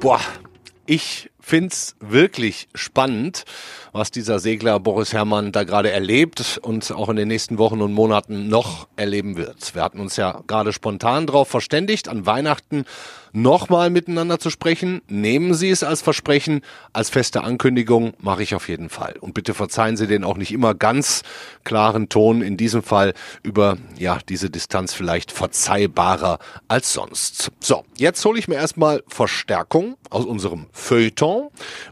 Boah, 0.00 0.20
ich 0.86 1.30
find's 1.42 1.96
wirklich 2.00 2.68
spannend, 2.74 3.44
was 3.92 4.10
dieser 4.10 4.38
Segler 4.38 4.80
Boris 4.80 5.12
Herrmann 5.12 5.52
da 5.52 5.64
gerade 5.64 5.90
erlebt 5.90 6.58
und 6.62 6.90
auch 6.92 7.08
in 7.10 7.16
den 7.16 7.28
nächsten 7.28 7.58
Wochen 7.58 7.82
und 7.82 7.92
Monaten 7.92 8.48
noch 8.48 8.88
erleben 8.96 9.36
wird. 9.36 9.74
Wir 9.74 9.82
hatten 9.82 10.00
uns 10.00 10.16
ja 10.16 10.42
gerade 10.46 10.72
spontan 10.72 11.26
darauf 11.26 11.48
verständigt, 11.48 12.08
an 12.08 12.24
Weihnachten 12.24 12.84
nochmal 13.32 13.90
miteinander 13.90 14.38
zu 14.38 14.50
sprechen. 14.50 15.02
Nehmen 15.08 15.54
Sie 15.54 15.70
es 15.70 15.82
als 15.82 16.02
Versprechen, 16.02 16.62
als 16.92 17.10
feste 17.10 17.42
Ankündigung, 17.42 18.14
mache 18.18 18.42
ich 18.42 18.54
auf 18.54 18.68
jeden 18.68 18.88
Fall. 18.88 19.16
Und 19.20 19.34
bitte 19.34 19.54
verzeihen 19.54 19.96
Sie 19.96 20.06
den 20.06 20.24
auch 20.24 20.36
nicht 20.36 20.52
immer 20.52 20.74
ganz 20.74 21.22
klaren 21.64 22.08
Ton, 22.08 22.42
in 22.42 22.56
diesem 22.56 22.82
Fall 22.82 23.14
über 23.42 23.78
ja 23.98 24.18
diese 24.28 24.50
Distanz 24.50 24.94
vielleicht 24.94 25.32
verzeihbarer 25.32 26.38
als 26.68 26.92
sonst. 26.92 27.50
So, 27.60 27.84
jetzt 27.96 28.24
hole 28.24 28.38
ich 28.38 28.48
mir 28.48 28.56
erstmal 28.56 29.02
Verstärkung 29.08 29.96
aus 30.10 30.24
unserem 30.24 30.66
Feuilleton, 30.72 31.31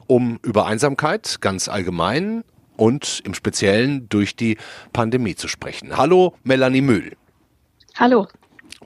um 0.07 0.39
über 0.43 0.67
Einsamkeit 0.67 1.41
ganz 1.41 1.69
allgemein 1.69 2.45
und 2.77 3.21
im 3.25 3.35
Speziellen 3.35 4.09
durch 4.09 4.37
die 4.37 4.57
Pandemie 4.93 5.35
zu 5.35 5.49
sprechen. 5.49 5.97
Hallo, 5.97 6.35
Melanie 6.45 6.81
Mühl. 6.81 7.17
Hallo. 7.97 8.27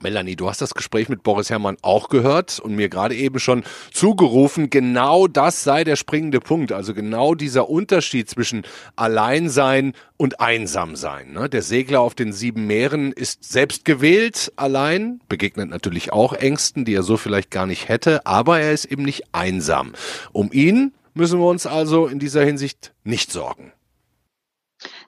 Melanie, 0.04 0.36
du 0.36 0.50
hast 0.50 0.60
das 0.60 0.74
Gespräch 0.74 1.08
mit 1.08 1.22
Boris 1.22 1.48
Herrmann 1.48 1.78
auch 1.80 2.10
gehört 2.10 2.60
und 2.60 2.76
mir 2.76 2.90
gerade 2.90 3.16
eben 3.16 3.40
schon 3.40 3.64
zugerufen, 3.90 4.68
genau 4.68 5.26
das 5.26 5.64
sei 5.64 5.82
der 5.82 5.96
springende 5.96 6.40
Punkt. 6.40 6.72
Also 6.72 6.92
genau 6.92 7.34
dieser 7.34 7.70
Unterschied 7.70 8.28
zwischen 8.28 8.64
Alleinsein 8.96 9.94
und 10.18 10.40
Einsamsein. 10.40 11.32
Ne? 11.32 11.48
Der 11.48 11.62
Segler 11.62 12.02
auf 12.02 12.14
den 12.14 12.34
sieben 12.34 12.66
Meeren 12.66 13.12
ist 13.12 13.50
selbst 13.50 13.86
gewählt, 13.86 14.52
allein, 14.56 15.20
begegnet 15.30 15.70
natürlich 15.70 16.12
auch 16.12 16.34
Ängsten, 16.34 16.84
die 16.84 16.94
er 16.94 17.02
so 17.02 17.16
vielleicht 17.16 17.50
gar 17.50 17.66
nicht 17.66 17.88
hätte, 17.88 18.26
aber 18.26 18.60
er 18.60 18.72
ist 18.72 18.84
eben 18.84 19.04
nicht 19.04 19.24
einsam. 19.32 19.94
Um 20.32 20.52
ihn 20.52 20.92
müssen 21.14 21.40
wir 21.40 21.46
uns 21.46 21.66
also 21.66 22.08
in 22.08 22.18
dieser 22.18 22.44
Hinsicht 22.44 22.92
nicht 23.04 23.32
sorgen. 23.32 23.72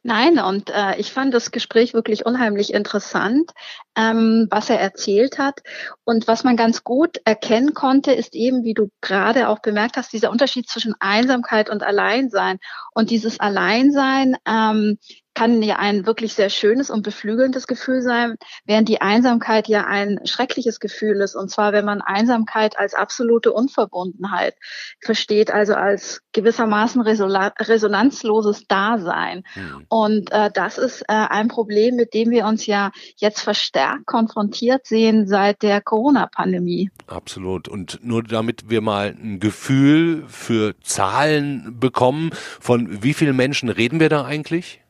Nein, 0.07 0.39
und 0.39 0.71
äh, 0.71 0.95
ich 0.99 1.13
fand 1.13 1.35
das 1.35 1.51
Gespräch 1.51 1.93
wirklich 1.93 2.25
unheimlich 2.25 2.73
interessant, 2.73 3.51
ähm, 3.97 4.47
was 4.53 4.71
er 4.71 4.79
erzählt 4.79 5.37
hat. 5.37 5.63
Und 6.05 6.29
was 6.29 6.45
man 6.45 6.57
ganz 6.57 6.85
gut 6.85 7.17
erkennen 7.25 7.75
konnte, 7.75 8.13
ist 8.13 8.37
eben, 8.37 8.63
wie 8.63 8.75
du 8.75 8.89
gerade 9.01 9.49
auch 9.49 9.59
bemerkt 9.59 9.97
hast, 9.97 10.13
dieser 10.13 10.31
Unterschied 10.31 10.69
zwischen 10.69 10.95
Einsamkeit 11.01 11.69
und 11.71 11.83
Alleinsein. 11.83 12.59
Und 12.95 13.11
dieses 13.11 13.41
Alleinsein 13.41 14.37
ähm, 14.47 14.99
kann 15.37 15.63
ja 15.63 15.77
ein 15.77 16.07
wirklich 16.07 16.33
sehr 16.33 16.49
schönes 16.49 16.89
und 16.89 17.03
beflügelndes 17.03 17.67
Gefühl 17.67 18.01
sein, 18.01 18.37
während 18.65 18.89
die 18.89 19.03
Einsamkeit 19.03 19.69
ja 19.69 19.85
ein 19.85 20.19
schreckliches 20.25 20.81
Gefühl 20.81 21.21
ist. 21.21 21.37
Und 21.37 21.51
zwar, 21.51 21.75
wenn 21.75 21.85
man 21.85 22.01
Einsamkeit 22.01 22.79
als 22.79 22.95
absolute 22.95 23.53
Unverbundenheit 23.53 24.55
versteht, 25.05 25.51
also 25.51 25.75
als 25.75 26.23
gewissermaßen 26.33 27.03
resonanzloses 27.03 28.67
Dasein. 28.67 29.43
Mhm. 29.55 29.85
Und 29.89 30.33
äh, 30.33 30.51
das 30.53 30.79
ist 30.79 31.03
äh, 31.03 31.13
ein 31.13 31.49
Problem, 31.49 31.97
mit 31.97 32.15
dem 32.15 32.31
wir 32.31 32.47
uns 32.47 32.65
ja 32.65 32.91
jetzt 33.17 33.41
verstärkt 33.41 34.07
konfrontiert 34.07 34.87
sehen 34.87 35.27
seit 35.27 35.61
der 35.63 35.83
Corona-Pandemie. 35.83 36.91
Absolut. 37.09 37.69
Und 37.69 38.01
nur 38.03 38.23
damit 38.23 38.71
wir 38.71 38.81
mal 38.81 39.09
ein 39.09 39.39
Gefühl 39.39 40.25
für 40.29 40.75
Zahlen 40.81 41.77
bekommen, 41.79 42.31
von 42.33 43.03
wie 43.03 43.13
vielen 43.13 43.37
Menschen 43.37 43.69
reden 43.69 44.01
wir 44.01 44.09
da 44.09 44.25
eigentlich? 44.25 44.81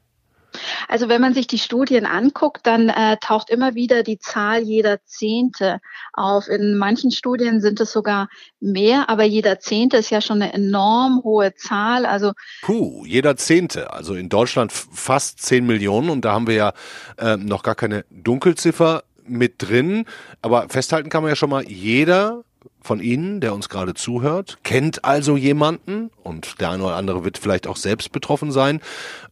Also 0.88 1.08
wenn 1.08 1.20
man 1.20 1.34
sich 1.34 1.46
die 1.46 1.58
Studien 1.58 2.06
anguckt, 2.06 2.66
dann 2.66 2.88
äh, 2.88 3.16
taucht 3.20 3.50
immer 3.50 3.74
wieder 3.74 4.02
die 4.02 4.18
Zahl 4.18 4.62
jeder 4.62 5.04
Zehnte 5.04 5.80
auf. 6.12 6.48
In 6.48 6.76
manchen 6.76 7.10
Studien 7.10 7.60
sind 7.60 7.80
es 7.80 7.92
sogar 7.92 8.28
mehr, 8.60 9.08
aber 9.08 9.24
jeder 9.24 9.60
Zehnte 9.60 9.98
ist 9.98 10.10
ja 10.10 10.20
schon 10.20 10.42
eine 10.42 10.52
enorm 10.52 11.22
hohe 11.24 11.54
Zahl. 11.54 12.06
Also 12.06 12.32
Puh, 12.62 13.04
jeder 13.06 13.36
Zehnte. 13.36 13.92
Also 13.92 14.14
in 14.14 14.28
Deutschland 14.28 14.72
fast 14.72 15.42
zehn 15.42 15.66
Millionen 15.66 16.10
und 16.10 16.24
da 16.24 16.32
haben 16.32 16.46
wir 16.46 16.54
ja 16.54 16.72
äh, 17.18 17.36
noch 17.36 17.62
gar 17.62 17.74
keine 17.74 18.04
Dunkelziffer 18.10 19.04
mit 19.26 19.54
drin. 19.58 20.04
Aber 20.42 20.68
festhalten 20.68 21.10
kann 21.10 21.22
man 21.22 21.30
ja 21.30 21.36
schon 21.36 21.50
mal, 21.50 21.64
jeder 21.64 22.44
von 22.80 23.00
Ihnen, 23.00 23.40
der 23.40 23.54
uns 23.54 23.68
gerade 23.68 23.94
zuhört, 23.94 24.58
kennt 24.62 25.04
also 25.04 25.36
jemanden 25.36 26.10
und 26.22 26.60
der 26.60 26.70
eine 26.70 26.84
oder 26.84 26.96
andere 26.96 27.24
wird 27.24 27.38
vielleicht 27.38 27.66
auch 27.66 27.76
selbst 27.76 28.12
betroffen 28.12 28.52
sein. 28.52 28.80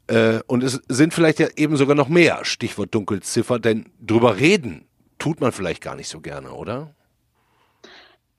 Äh, 0.07 0.40
und 0.47 0.62
es 0.62 0.81
sind 0.88 1.14
vielleicht 1.14 1.38
ja 1.38 1.49
eben 1.57 1.77
sogar 1.77 1.94
noch 1.94 2.09
mehr, 2.09 2.44
Stichwort 2.44 2.94
Dunkelziffer, 2.94 3.59
denn 3.59 3.87
drüber 4.01 4.38
reden 4.38 4.87
tut 5.18 5.40
man 5.40 5.53
vielleicht 5.53 5.83
gar 5.83 5.94
nicht 5.94 6.09
so 6.09 6.20
gerne, 6.20 6.53
oder? 6.53 6.94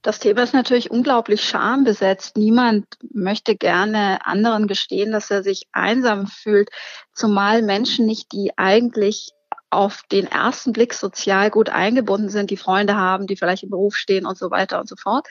Das 0.06 0.20
Thema 0.20 0.44
ist 0.44 0.54
natürlich 0.54 0.92
unglaublich 0.92 1.44
schambesetzt. 1.44 2.38
Niemand 2.38 2.86
möchte 3.12 3.56
gerne 3.56 4.24
anderen 4.24 4.68
gestehen, 4.68 5.12
dass 5.12 5.32
er 5.32 5.42
sich 5.42 5.64
einsam 5.72 6.28
fühlt, 6.28 6.70
zumal 7.12 7.64
Menschen 7.64 8.06
nicht 8.06 8.32
die 8.32 8.52
eigentlich 8.56 9.32
auf 9.76 10.04
den 10.12 10.26
ersten 10.26 10.74
Blick 10.74 10.94
sozial 10.94 11.52
gut 11.52 11.70
eingebunden 11.70 12.30
sind, 12.30 12.50
die 12.50 12.58
Freunde 12.58 12.96
haben, 12.96 13.28
die 13.28 13.36
vielleicht 13.36 13.64
im 13.64 13.70
Beruf 13.70 13.96
stehen 13.96 14.26
und 14.26 14.38
so 14.38 14.50
weiter 14.52 14.80
und 14.80 14.88
so 14.88 14.96
fort. 14.96 15.28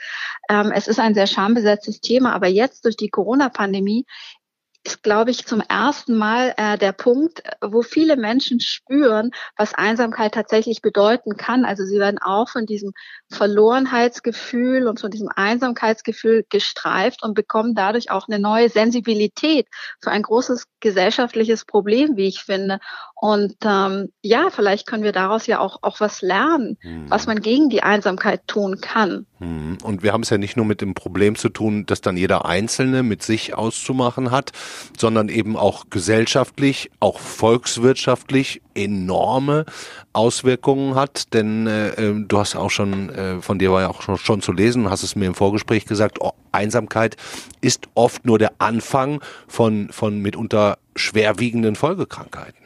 Ähm, 0.49 0.71
es 0.73 0.87
ist 0.87 0.99
ein 0.99 1.13
sehr 1.13 1.27
schambesetztes 1.27 1.99
Thema, 1.99 2.33
aber 2.33 2.47
jetzt 2.47 2.85
durch 2.85 2.95
die 2.95 3.09
Corona-Pandemie 3.09 4.05
ist, 4.85 5.03
glaube 5.03 5.31
ich, 5.31 5.45
zum 5.45 5.61
ersten 5.61 6.15
Mal 6.15 6.53
äh, 6.57 6.77
der 6.77 6.91
Punkt, 6.91 7.41
wo 7.61 7.81
viele 7.81 8.17
Menschen 8.17 8.59
spüren, 8.59 9.31
was 9.57 9.73
Einsamkeit 9.73 10.33
tatsächlich 10.33 10.81
bedeuten 10.81 11.37
kann. 11.37 11.65
Also 11.65 11.85
sie 11.85 11.99
werden 11.99 12.19
auch 12.19 12.49
von 12.49 12.65
diesem 12.65 12.93
Verlorenheitsgefühl 13.31 14.87
und 14.87 14.99
von 14.99 15.11
diesem 15.11 15.29
Einsamkeitsgefühl 15.35 16.45
gestreift 16.49 17.23
und 17.23 17.33
bekommen 17.33 17.75
dadurch 17.75 18.11
auch 18.11 18.27
eine 18.27 18.39
neue 18.39 18.69
Sensibilität 18.69 19.67
für 20.01 20.11
ein 20.11 20.21
großes 20.21 20.65
gesellschaftliches 20.79 21.65
Problem, 21.65 22.15
wie 22.15 22.27
ich 22.27 22.41
finde. 22.41 22.79
Und 23.15 23.55
ähm, 23.63 24.09
ja, 24.21 24.49
vielleicht 24.51 24.85
können 24.85 25.03
wir 25.03 25.13
daraus 25.13 25.47
ja 25.47 25.59
auch, 25.59 25.79
auch 25.81 25.99
was 25.99 26.21
lernen, 26.21 26.77
hm. 26.81 27.09
was 27.09 27.25
man 27.25 27.41
gegen 27.41 27.69
die 27.69 27.81
Einsamkeit 27.81 28.45
tun 28.45 28.81
kann. 28.81 29.25
Hm. 29.39 29.79
Und 29.83 30.03
wir 30.03 30.13
haben 30.13 30.21
es 30.21 30.29
ja 30.29 30.37
nicht 30.37 30.57
nur 30.57 30.65
mit 30.65 30.81
dem 30.81 30.93
Problem 30.93 31.35
zu 31.35 31.49
tun, 31.49 31.85
dass 31.85 32.01
dann 32.01 32.17
jeder 32.17 32.45
Einzelne 32.45 33.01
mit 33.01 33.23
sich 33.23 33.55
auszumachen 33.55 34.29
hat, 34.31 34.51
sondern 34.97 35.29
eben 35.29 35.55
auch 35.55 35.85
gesellschaftlich, 35.89 36.91
auch 36.99 37.19
volkswirtschaftlich 37.19 38.61
enorme 38.73 39.65
Auswirkungen 40.13 40.95
hat. 40.95 41.33
Denn 41.33 41.67
äh, 41.67 41.89
ähm, 41.91 42.27
du 42.27 42.37
hast 42.39 42.55
auch 42.55 42.71
schon, 42.71 43.09
äh, 43.09 43.41
von 43.41 43.59
dir 43.59 43.71
war 43.71 43.81
ja 43.81 43.89
auch 43.89 44.01
schon, 44.01 44.17
schon 44.17 44.41
zu 44.41 44.51
lesen, 44.51 44.89
hast 44.89 45.03
es 45.03 45.15
mir 45.15 45.25
im 45.25 45.35
Vorgespräch 45.35 45.85
gesagt, 45.85 46.19
oh, 46.21 46.33
Einsamkeit 46.51 47.17
ist 47.61 47.87
oft 47.95 48.25
nur 48.25 48.39
der 48.39 48.53
Anfang 48.59 49.21
von, 49.47 49.89
von 49.91 50.19
mitunter 50.21 50.77
schwerwiegenden 50.95 51.75
Folgekrankheiten. 51.75 52.65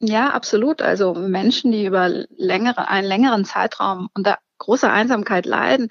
Ja, 0.00 0.30
absolut. 0.30 0.82
Also 0.82 1.14
Menschen, 1.14 1.72
die 1.72 1.86
über 1.86 2.08
längere, 2.36 2.88
einen 2.88 3.06
längeren 3.06 3.44
Zeitraum 3.44 4.08
unter 4.14 4.38
großer 4.58 4.92
Einsamkeit 4.92 5.46
leiden, 5.46 5.88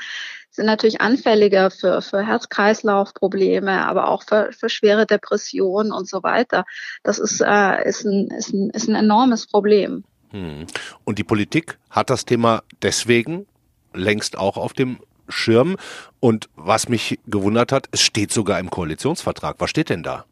sind 0.53 0.65
natürlich 0.67 1.01
anfälliger 1.01 1.71
für, 1.71 2.01
für 2.01 2.25
Herz-Kreislauf-Probleme, 2.25 3.85
aber 3.87 4.07
auch 4.07 4.23
für, 4.23 4.51
für 4.51 4.69
schwere 4.69 5.05
Depressionen 5.05 5.91
und 5.91 6.07
so 6.07 6.21
weiter. 6.23 6.63
Das 7.01 7.17
ist, 7.19 7.41
äh, 7.41 7.87
ist, 7.87 8.05
ein, 8.05 8.27
ist, 8.27 8.53
ein, 8.53 8.69
ist 8.69 8.87
ein 8.87 8.95
enormes 8.95 9.47
Problem. 9.47 10.03
Hm. 10.29 10.67
Und 11.03 11.17
die 11.17 11.23
Politik 11.23 11.79
hat 11.89 12.09
das 12.09 12.25
Thema 12.25 12.63
deswegen 12.83 13.47
längst 13.93 14.37
auch 14.37 14.57
auf 14.57 14.73
dem 14.73 14.99
Schirm. 15.27 15.77
Und 16.19 16.49
was 16.55 16.87
mich 16.87 17.19
gewundert 17.25 17.71
hat, 17.71 17.87
es 17.91 18.01
steht 18.01 18.31
sogar 18.31 18.59
im 18.59 18.69
Koalitionsvertrag. 18.69 19.55
Was 19.59 19.71
steht 19.71 19.89
denn 19.89 20.03
da? 20.03 20.25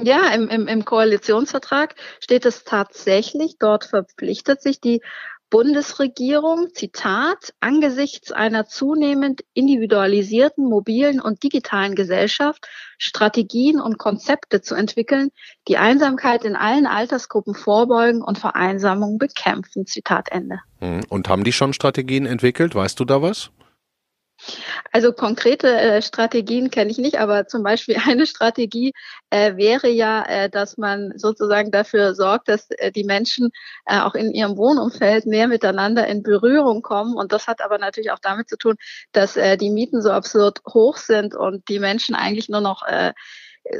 Ja, 0.00 0.28
im, 0.34 0.48
im, 0.48 0.66
im 0.66 0.84
Koalitionsvertrag 0.84 1.94
steht 2.18 2.46
es 2.46 2.64
tatsächlich. 2.64 3.58
Dort 3.58 3.84
verpflichtet 3.84 4.60
sich 4.60 4.80
die 4.80 5.02
Bundesregierung, 5.50 6.68
Zitat, 6.72 7.54
angesichts 7.60 8.32
einer 8.32 8.66
zunehmend 8.66 9.42
individualisierten, 9.54 10.68
mobilen 10.68 11.20
und 11.20 11.42
digitalen 11.42 11.94
Gesellschaft 11.94 12.66
Strategien 12.98 13.80
und 13.80 13.98
Konzepte 13.98 14.62
zu 14.62 14.74
entwickeln, 14.74 15.30
die 15.68 15.76
Einsamkeit 15.76 16.44
in 16.44 16.56
allen 16.56 16.86
Altersgruppen 16.86 17.54
vorbeugen 17.54 18.22
und 18.22 18.38
Vereinsamung 18.38 19.18
bekämpfen. 19.18 19.86
Zitat 19.86 20.30
Ende. 20.30 20.60
Hm. 20.80 21.02
Und 21.08 21.28
haben 21.28 21.44
die 21.44 21.52
schon 21.52 21.72
Strategien 21.72 22.26
entwickelt? 22.26 22.74
Weißt 22.74 22.98
du 22.98 23.04
da 23.04 23.22
was? 23.22 23.50
Also 24.92 25.12
konkrete 25.12 25.68
äh, 25.68 26.02
Strategien 26.02 26.70
kenne 26.70 26.90
ich 26.90 26.98
nicht, 26.98 27.18
aber 27.18 27.46
zum 27.46 27.62
Beispiel 27.62 27.96
eine 28.06 28.26
Strategie 28.26 28.92
äh, 29.30 29.56
wäre 29.56 29.88
ja, 29.88 30.24
äh, 30.26 30.50
dass 30.50 30.76
man 30.76 31.12
sozusagen 31.16 31.70
dafür 31.70 32.14
sorgt, 32.14 32.48
dass 32.48 32.70
äh, 32.70 32.92
die 32.92 33.04
Menschen 33.04 33.50
äh, 33.86 34.00
auch 34.00 34.14
in 34.14 34.32
ihrem 34.32 34.56
Wohnumfeld 34.56 35.26
mehr 35.26 35.48
miteinander 35.48 36.06
in 36.06 36.22
Berührung 36.22 36.82
kommen. 36.82 37.14
Und 37.14 37.32
das 37.32 37.46
hat 37.46 37.60
aber 37.60 37.78
natürlich 37.78 38.10
auch 38.10 38.20
damit 38.20 38.48
zu 38.48 38.56
tun, 38.56 38.76
dass 39.12 39.36
äh, 39.36 39.56
die 39.56 39.70
Mieten 39.70 40.02
so 40.02 40.10
absurd 40.10 40.60
hoch 40.72 40.96
sind 40.96 41.34
und 41.34 41.68
die 41.68 41.78
Menschen 41.78 42.14
eigentlich 42.14 42.48
nur 42.48 42.60
noch 42.60 42.82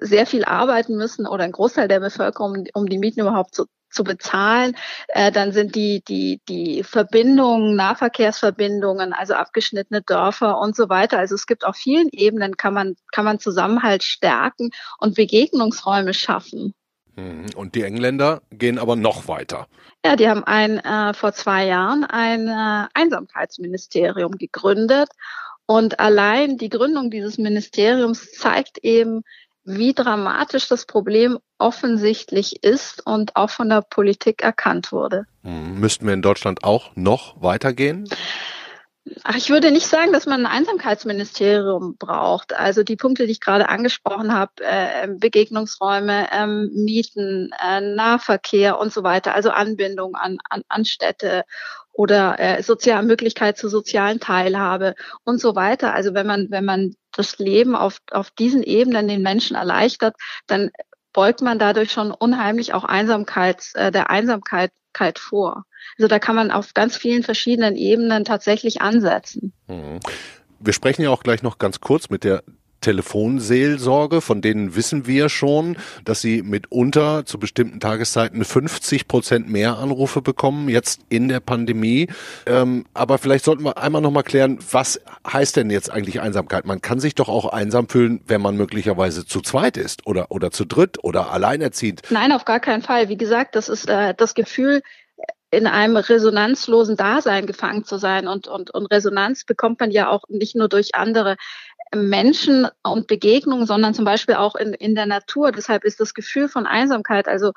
sehr 0.00 0.26
viel 0.26 0.44
arbeiten 0.44 0.96
müssen 0.96 1.26
oder 1.26 1.44
ein 1.44 1.52
Großteil 1.52 1.88
der 1.88 2.00
Bevölkerung, 2.00 2.64
um 2.72 2.86
die 2.86 2.98
Mieten 2.98 3.20
überhaupt 3.20 3.54
zu 3.54 3.66
zu 3.94 4.04
bezahlen. 4.04 4.76
Äh, 5.08 5.32
dann 5.32 5.52
sind 5.52 5.74
die, 5.74 6.02
die, 6.06 6.40
die 6.48 6.82
Verbindungen, 6.82 7.76
Nahverkehrsverbindungen, 7.76 9.12
also 9.12 9.34
abgeschnittene 9.34 10.02
Dörfer 10.02 10.58
und 10.58 10.76
so 10.76 10.88
weiter. 10.88 11.18
Also 11.18 11.34
es 11.34 11.46
gibt 11.46 11.64
auf 11.64 11.76
vielen 11.76 12.08
Ebenen 12.12 12.56
kann 12.56 12.74
man, 12.74 12.96
kann 13.12 13.24
man 13.24 13.38
Zusammenhalt 13.38 14.02
stärken 14.02 14.70
und 14.98 15.14
Begegnungsräume 15.14 16.14
schaffen. 16.14 16.74
Mhm. 17.16 17.46
Und 17.54 17.74
die 17.74 17.82
Engländer 17.82 18.42
gehen 18.50 18.78
aber 18.78 18.96
noch 18.96 19.28
weiter. 19.28 19.68
Ja, 20.04 20.16
die 20.16 20.28
haben 20.28 20.44
ein, 20.44 20.78
äh, 20.78 21.14
vor 21.14 21.32
zwei 21.32 21.66
Jahren 21.66 22.04
ein 22.04 22.48
äh, 22.48 22.88
Einsamkeitsministerium 22.94 24.32
gegründet. 24.32 25.08
Und 25.66 25.98
allein 25.98 26.58
die 26.58 26.68
Gründung 26.68 27.10
dieses 27.10 27.38
Ministeriums 27.38 28.32
zeigt 28.32 28.78
eben, 28.78 29.22
wie 29.64 29.94
dramatisch 29.94 30.68
das 30.68 30.86
Problem 30.86 31.38
offensichtlich 31.58 32.62
ist 32.62 33.04
und 33.06 33.36
auch 33.36 33.50
von 33.50 33.68
der 33.68 33.82
Politik 33.82 34.42
erkannt 34.42 34.92
wurde. 34.92 35.26
Hm, 35.42 35.80
müssten 35.80 36.06
wir 36.06 36.14
in 36.14 36.22
Deutschland 36.22 36.64
auch 36.64 36.90
noch 36.94 37.40
weitergehen? 37.42 38.08
Ach, 39.22 39.36
ich 39.36 39.50
würde 39.50 39.70
nicht 39.70 39.86
sagen, 39.86 40.12
dass 40.12 40.24
man 40.24 40.46
ein 40.46 40.52
Einsamkeitsministerium 40.52 41.96
braucht. 41.98 42.54
Also 42.54 42.82
die 42.82 42.96
Punkte, 42.96 43.26
die 43.26 43.32
ich 43.32 43.40
gerade 43.40 43.68
angesprochen 43.68 44.32
habe, 44.32 44.52
äh, 44.60 45.08
Begegnungsräume, 45.08 46.28
ähm, 46.32 46.70
Mieten, 46.72 47.50
äh, 47.62 47.82
Nahverkehr 47.82 48.78
und 48.78 48.94
so 48.94 49.02
weiter, 49.02 49.34
also 49.34 49.50
Anbindung 49.50 50.14
an, 50.14 50.38
an, 50.48 50.62
an 50.68 50.86
Städte 50.86 51.44
oder 51.92 52.40
äh, 52.40 52.62
soziale 52.62 53.06
Möglichkeit 53.06 53.58
zur 53.58 53.68
sozialen 53.68 54.20
Teilhabe 54.20 54.94
und 55.24 55.38
so 55.38 55.54
weiter. 55.54 55.92
Also 55.94 56.14
wenn 56.14 56.26
man, 56.26 56.46
wenn 56.50 56.64
man 56.64 56.96
das 57.16 57.38
Leben 57.38 57.74
auf, 57.74 57.98
auf 58.10 58.30
diesen 58.30 58.62
Ebenen 58.62 59.08
den 59.08 59.22
Menschen 59.22 59.56
erleichtert, 59.56 60.14
dann 60.46 60.70
beugt 61.12 61.40
man 61.40 61.58
dadurch 61.58 61.92
schon 61.92 62.10
unheimlich 62.10 62.74
auch 62.74 62.84
Einsamkeit, 62.84 63.70
äh, 63.74 63.90
der 63.90 64.10
Einsamkeit 64.10 64.72
vor. 65.16 65.64
Also 65.98 66.08
da 66.08 66.18
kann 66.18 66.36
man 66.36 66.50
auf 66.50 66.74
ganz 66.74 66.96
vielen 66.96 67.22
verschiedenen 67.22 67.76
Ebenen 67.76 68.24
tatsächlich 68.24 68.80
ansetzen. 68.80 69.52
Mhm. 69.66 70.00
Wir 70.58 70.72
sprechen 70.72 71.02
ja 71.02 71.10
auch 71.10 71.22
gleich 71.22 71.42
noch 71.42 71.58
ganz 71.58 71.80
kurz 71.80 72.10
mit 72.10 72.24
der 72.24 72.42
Telefonseelsorge, 72.84 74.20
von 74.20 74.42
denen 74.42 74.76
wissen 74.76 75.06
wir 75.06 75.30
schon, 75.30 75.78
dass 76.04 76.20
sie 76.20 76.42
mitunter 76.42 77.24
zu 77.24 77.38
bestimmten 77.38 77.80
Tageszeiten 77.80 78.44
50 78.44 79.08
Prozent 79.08 79.48
mehr 79.48 79.78
Anrufe 79.78 80.20
bekommen, 80.20 80.68
jetzt 80.68 81.00
in 81.08 81.28
der 81.28 81.40
Pandemie. 81.40 82.08
Ähm, 82.44 82.84
aber 82.92 83.16
vielleicht 83.16 83.46
sollten 83.46 83.64
wir 83.64 83.78
einmal 83.78 84.02
nochmal 84.02 84.22
klären, 84.22 84.58
was 84.70 85.00
heißt 85.26 85.56
denn 85.56 85.70
jetzt 85.70 85.90
eigentlich 85.90 86.20
Einsamkeit? 86.20 86.66
Man 86.66 86.82
kann 86.82 87.00
sich 87.00 87.14
doch 87.14 87.30
auch 87.30 87.46
einsam 87.46 87.88
fühlen, 87.88 88.20
wenn 88.26 88.42
man 88.42 88.56
möglicherweise 88.56 89.24
zu 89.24 89.40
zweit 89.40 89.78
ist 89.78 90.06
oder, 90.06 90.30
oder 90.30 90.50
zu 90.50 90.66
dritt 90.66 91.02
oder 91.02 91.32
alleinerziehend. 91.32 92.02
Nein, 92.10 92.32
auf 92.32 92.44
gar 92.44 92.60
keinen 92.60 92.82
Fall. 92.82 93.08
Wie 93.08 93.16
gesagt, 93.16 93.56
das 93.56 93.70
ist 93.70 93.88
äh, 93.88 94.12
das 94.14 94.34
Gefühl, 94.34 94.82
in 95.54 95.66
einem 95.66 95.96
resonanzlosen 95.96 96.96
Dasein 96.96 97.46
gefangen 97.46 97.84
zu 97.84 97.96
sein. 97.96 98.26
Und, 98.26 98.48
und, 98.48 98.70
und 98.72 98.86
Resonanz 98.86 99.44
bekommt 99.44 99.80
man 99.80 99.90
ja 99.90 100.08
auch 100.08 100.24
nicht 100.28 100.56
nur 100.56 100.68
durch 100.68 100.94
andere 100.94 101.36
Menschen 101.96 102.68
und 102.82 103.06
Begegnungen, 103.06 103.66
sondern 103.66 103.94
zum 103.94 104.04
Beispiel 104.04 104.34
auch 104.34 104.54
in, 104.54 104.72
in 104.74 104.94
der 104.94 105.06
Natur. 105.06 105.52
Deshalb 105.52 105.84
ist 105.84 106.00
das 106.00 106.14
Gefühl 106.14 106.48
von 106.48 106.66
Einsamkeit, 106.66 107.28
also 107.28 107.52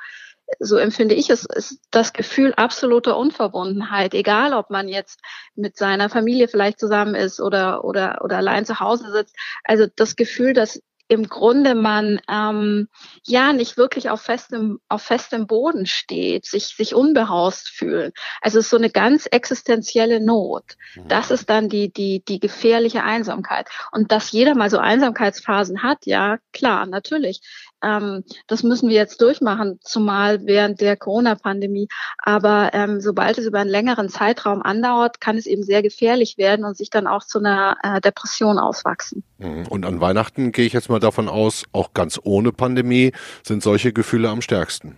so 0.59 0.77
empfinde 0.77 1.13
ich 1.13 1.29
es, 1.29 1.45
ist 1.45 1.81
das 1.91 2.13
Gefühl 2.13 2.53
absoluter 2.53 3.17
Unverbundenheit, 3.17 4.13
egal 4.13 4.53
ob 4.53 4.69
man 4.69 4.87
jetzt 4.87 5.19
mit 5.55 5.77
seiner 5.77 6.09
Familie 6.09 6.47
vielleicht 6.47 6.79
zusammen 6.79 7.15
ist 7.15 7.41
oder, 7.41 7.83
oder, 7.83 8.21
oder 8.23 8.37
allein 8.37 8.65
zu 8.65 8.79
Hause 8.79 9.11
sitzt. 9.11 9.35
Also 9.63 9.87
das 9.93 10.15
Gefühl, 10.15 10.53
dass 10.53 10.81
im 11.07 11.29
Grunde 11.29 11.75
man 11.75 12.19
ähm, 12.29 12.89
ja 13.25 13.53
nicht 13.53 13.77
wirklich 13.77 14.09
auf 14.09 14.21
festem, 14.21 14.79
auf 14.89 15.01
festem 15.01 15.47
Boden 15.47 15.85
steht, 15.85 16.45
sich, 16.45 16.75
sich 16.75 16.93
unbehaust 16.93 17.69
fühlen. 17.69 18.11
Also 18.41 18.61
so 18.61 18.77
eine 18.77 18.89
ganz 18.89 19.25
existenzielle 19.25 20.19
Not. 20.19 20.77
Mhm. 20.95 21.07
Das 21.07 21.31
ist 21.31 21.49
dann 21.49 21.69
die, 21.69 21.91
die, 21.91 22.23
die 22.25 22.39
gefährliche 22.39 23.03
Einsamkeit. 23.03 23.69
Und 23.91 24.11
dass 24.11 24.31
jeder 24.31 24.55
mal 24.55 24.69
so 24.69 24.79
Einsamkeitsphasen 24.79 25.83
hat, 25.83 26.05
ja, 26.05 26.39
klar, 26.51 26.85
natürlich. 26.85 27.41
Ähm, 27.83 28.23
das 28.47 28.63
müssen 28.63 28.89
wir 28.89 28.95
jetzt 28.95 29.21
durchmachen, 29.21 29.79
zumal 29.81 30.45
während 30.45 30.81
der 30.81 30.97
Corona-Pandemie. 30.97 31.87
Aber 32.17 32.71
ähm, 32.73 33.01
sobald 33.01 33.37
es 33.37 33.45
über 33.45 33.59
einen 33.59 33.69
längeren 33.69 34.09
Zeitraum 34.09 34.61
andauert, 34.61 35.21
kann 35.21 35.37
es 35.37 35.45
eben 35.45 35.63
sehr 35.63 35.81
gefährlich 35.81 36.37
werden 36.37 36.65
und 36.65 36.77
sich 36.77 36.89
dann 36.89 37.07
auch 37.07 37.23
zu 37.23 37.39
einer 37.39 37.77
äh, 37.83 38.01
Depression 38.01 38.59
auswachsen. 38.59 39.23
Mhm. 39.37 39.67
Und 39.67 39.85
an 39.85 40.01
Weihnachten 40.01 40.51
gehe 40.51 40.65
ich 40.65 40.73
jetzt 40.73 40.89
mal 40.89 40.99
davon 40.99 41.29
aus, 41.29 41.65
auch 41.71 41.93
ganz 41.93 42.19
ohne 42.23 42.51
Pandemie 42.51 43.11
sind 43.43 43.63
solche 43.63 43.93
Gefühle 43.93 44.29
am 44.29 44.41
stärksten. 44.41 44.97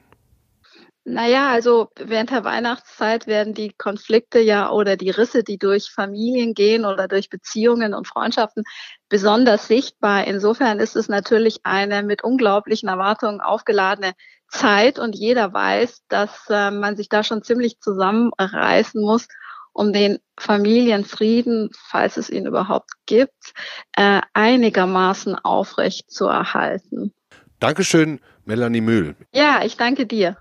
Naja, 1.06 1.50
also 1.50 1.90
während 1.98 2.30
der 2.30 2.44
Weihnachtszeit 2.44 3.26
werden 3.26 3.54
die 3.54 3.74
Konflikte 3.78 4.40
ja 4.40 4.70
oder 4.70 4.96
die 4.96 5.10
Risse, 5.10 5.44
die 5.44 5.58
durch 5.58 5.90
Familien 5.90 6.54
gehen 6.54 6.86
oder 6.86 7.08
durch 7.08 7.30
Beziehungen 7.30 7.94
und 7.94 8.08
Freundschaften 8.08 8.64
besonders 9.08 9.68
sichtbar. 9.68 10.26
Insofern 10.26 10.80
ist 10.80 10.96
es 10.96 11.08
natürlich 11.08 11.62
eine 11.64 12.04
mit 12.04 12.24
unglaublichen 12.24 12.90
Erwartungen 12.90 13.42
aufgeladene 13.42 14.14
Zeit 14.50 15.00
und 15.00 15.16
jeder 15.16 15.54
weiß, 15.54 16.04
dass 16.10 16.50
äh, 16.50 16.72
man 16.72 16.96
sich 16.96 17.10
da 17.10 17.24
schon 17.24 17.44
ziemlich 17.44 17.80
zusammenreißen 17.80 19.02
muss, 19.02 19.28
um 19.74 19.94
den 19.94 20.20
Familienfrieden, 20.38 21.70
falls 21.74 22.18
es 22.18 22.30
ihn 22.30 22.46
überhaupt 22.46 22.92
gibt, 23.06 23.54
äh, 23.96 24.22
einigermaßen 24.34 25.36
aufrecht 25.36 26.12
zu 26.12 26.26
erhalten. 26.26 27.14
Dankeschön, 27.60 28.20
Melanie 28.46 28.82
Mühl. 28.82 29.16
Ja, 29.34 29.62
ich 29.64 29.78
danke 29.78 30.06
dir. 30.06 30.38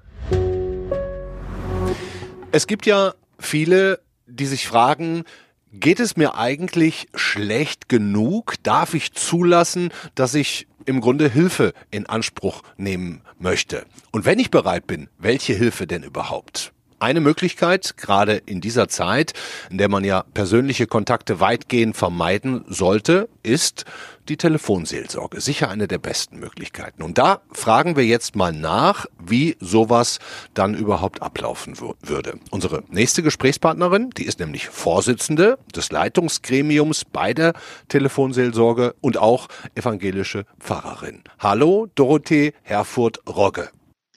Es 2.51 2.67
gibt 2.67 2.87
ja 2.87 3.15
viele, 3.39 4.01
die 4.27 4.47
sich 4.47 4.67
fragen, 4.67 5.25
geht 5.71 6.01
es 6.01 6.17
mir 6.17 6.37
eigentlich 6.37 7.09
schlecht 7.15 7.91
genug? 7.91 8.55
Darf 8.63 8.95
ich 8.95 9.13
zulassen, 9.13 9.91
dass 10.15 10.35
ich 10.35 10.67
im 10.87 11.03
Grunde 11.03 11.29
Hilfe 11.29 11.75
in 11.91 12.07
Anspruch 12.07 12.63
nehmen 12.79 13.21
möchte? 13.39 13.85
Und 14.13 14.25
wenn 14.25 14.39
ich 14.39 14.51
bereit 14.51 14.87
bin, 14.87 15.11
welche 15.19 15.53
Hilfe 15.53 15.87
denn 15.87 16.03
überhaupt? 16.03 16.73
Eine 17.01 17.21
Möglichkeit, 17.21 17.97
gerade 17.97 18.43
in 18.45 18.61
dieser 18.61 18.89
Zeit, 18.89 19.33
in 19.71 19.79
der 19.79 19.89
man 19.89 20.03
ja 20.03 20.25
persönliche 20.35 20.89
Kontakte 20.89 21.39
weitgehend 21.39 21.97
vermeiden 21.97 22.65
sollte, 22.67 23.29
ist 23.45 23.85
die 24.29 24.37
Telefonseelsorge. 24.37 25.41
Sicher 25.41 25.71
eine 25.71 25.87
der 25.87 25.99
besten 25.99 26.41
Möglichkeiten. 26.41 27.03
Und 27.03 27.17
da 27.17 27.41
fragen 27.53 27.95
wir 27.95 28.05
jetzt 28.05 28.35
mal 28.35 28.53
nach, 28.53 29.07
wie 29.25 29.57
sowas 29.61 30.19
dann 30.55 30.75
überhaupt 30.75 31.23
ablaufen 31.23 31.79
würde. 31.79 32.41
Unsere 32.51 32.83
nächste 32.89 33.23
Gesprächspartnerin, 33.23 34.11
die 34.11 34.25
ist 34.25 34.41
nämlich 34.41 34.69
Vorsitzende 34.69 35.59
des 35.75 35.93
Leitungsgremiums 35.93 37.05
bei 37.05 37.33
der 37.33 37.53
Telefonseelsorge 37.87 38.97
und 39.01 39.19
auch 39.19 39.47
evangelische 39.77 40.47
Pfarrerin. 40.59 41.23
Hallo, 41.39 41.87
Dorothee 41.95 42.55
Herfurth-Rogge. 42.63 43.71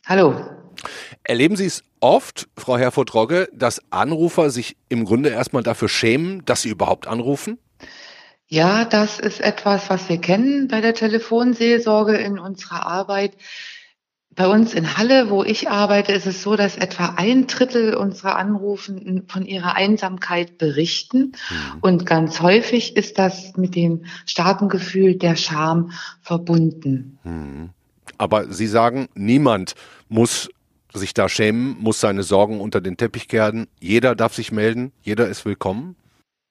Hallo. 0.08 0.61
Erleben 1.24 1.56
Sie 1.56 1.66
es 1.66 1.84
oft, 2.00 2.48
Frau 2.58 2.78
Herfurth-Rogge, 2.78 3.50
dass 3.54 3.82
Anrufer 3.92 4.50
sich 4.50 4.76
im 4.90 5.06
Grunde 5.06 5.30
erstmal 5.30 5.64
dafür 5.64 5.90
schämen, 5.90 6.44
dass 6.46 6.64
sie 6.64 6.70
überhaupt 6.70 7.08
anrufen? 7.08 7.58
Ja, 8.48 8.84
das 8.84 9.20
ist 9.20 9.40
etwas, 9.40 9.90
was 9.90 10.10
wir 10.10 10.18
kennen 10.18 10.68
bei 10.68 10.82
der 10.82 10.94
Telefonseelsorge 10.94 12.18
in 12.18 12.38
unserer 12.38 12.86
Arbeit. 12.86 13.38
Bei 14.34 14.48
uns 14.48 14.74
in 14.74 14.98
Halle, 14.98 15.30
wo 15.30 15.44
ich 15.44 15.70
arbeite, 15.70 16.14
ist 16.14 16.26
es 16.26 16.42
so, 16.42 16.56
dass 16.56 16.78
etwa 16.78 17.16
ein 17.18 17.48
Drittel 17.48 17.96
unserer 17.96 18.38
Anrufenden 18.38 19.28
von 19.28 19.46
ihrer 19.46 19.76
Einsamkeit 19.76 20.58
berichten. 20.58 21.34
Mhm. 21.50 21.80
Und 21.82 22.06
ganz 22.06 22.42
häufig 22.42 22.96
ist 22.96 23.20
das 23.20 23.56
mit 23.58 23.76
dem 23.76 24.06
starken 24.26 24.70
Gefühl 24.70 25.16
der 25.16 25.36
Scham 25.36 25.92
verbunden. 26.22 27.20
Mhm. 27.24 27.70
Aber 28.18 28.52
Sie 28.52 28.68
sagen, 28.68 29.10
niemand 29.16 29.76
muss 30.08 30.50
sich 30.94 31.14
da 31.14 31.30
schämen, 31.30 31.78
muss 31.80 32.00
seine 32.00 32.24
Sorgen 32.24 32.60
unter 32.60 32.82
den 32.82 32.98
Teppich 32.98 33.28
kehren. 33.28 33.68
Jeder 33.80 34.16
darf 34.16 34.34
sich 34.34 34.52
melden, 34.52 34.92
jeder 35.02 35.28
ist 35.28 35.46
willkommen. 35.46 35.96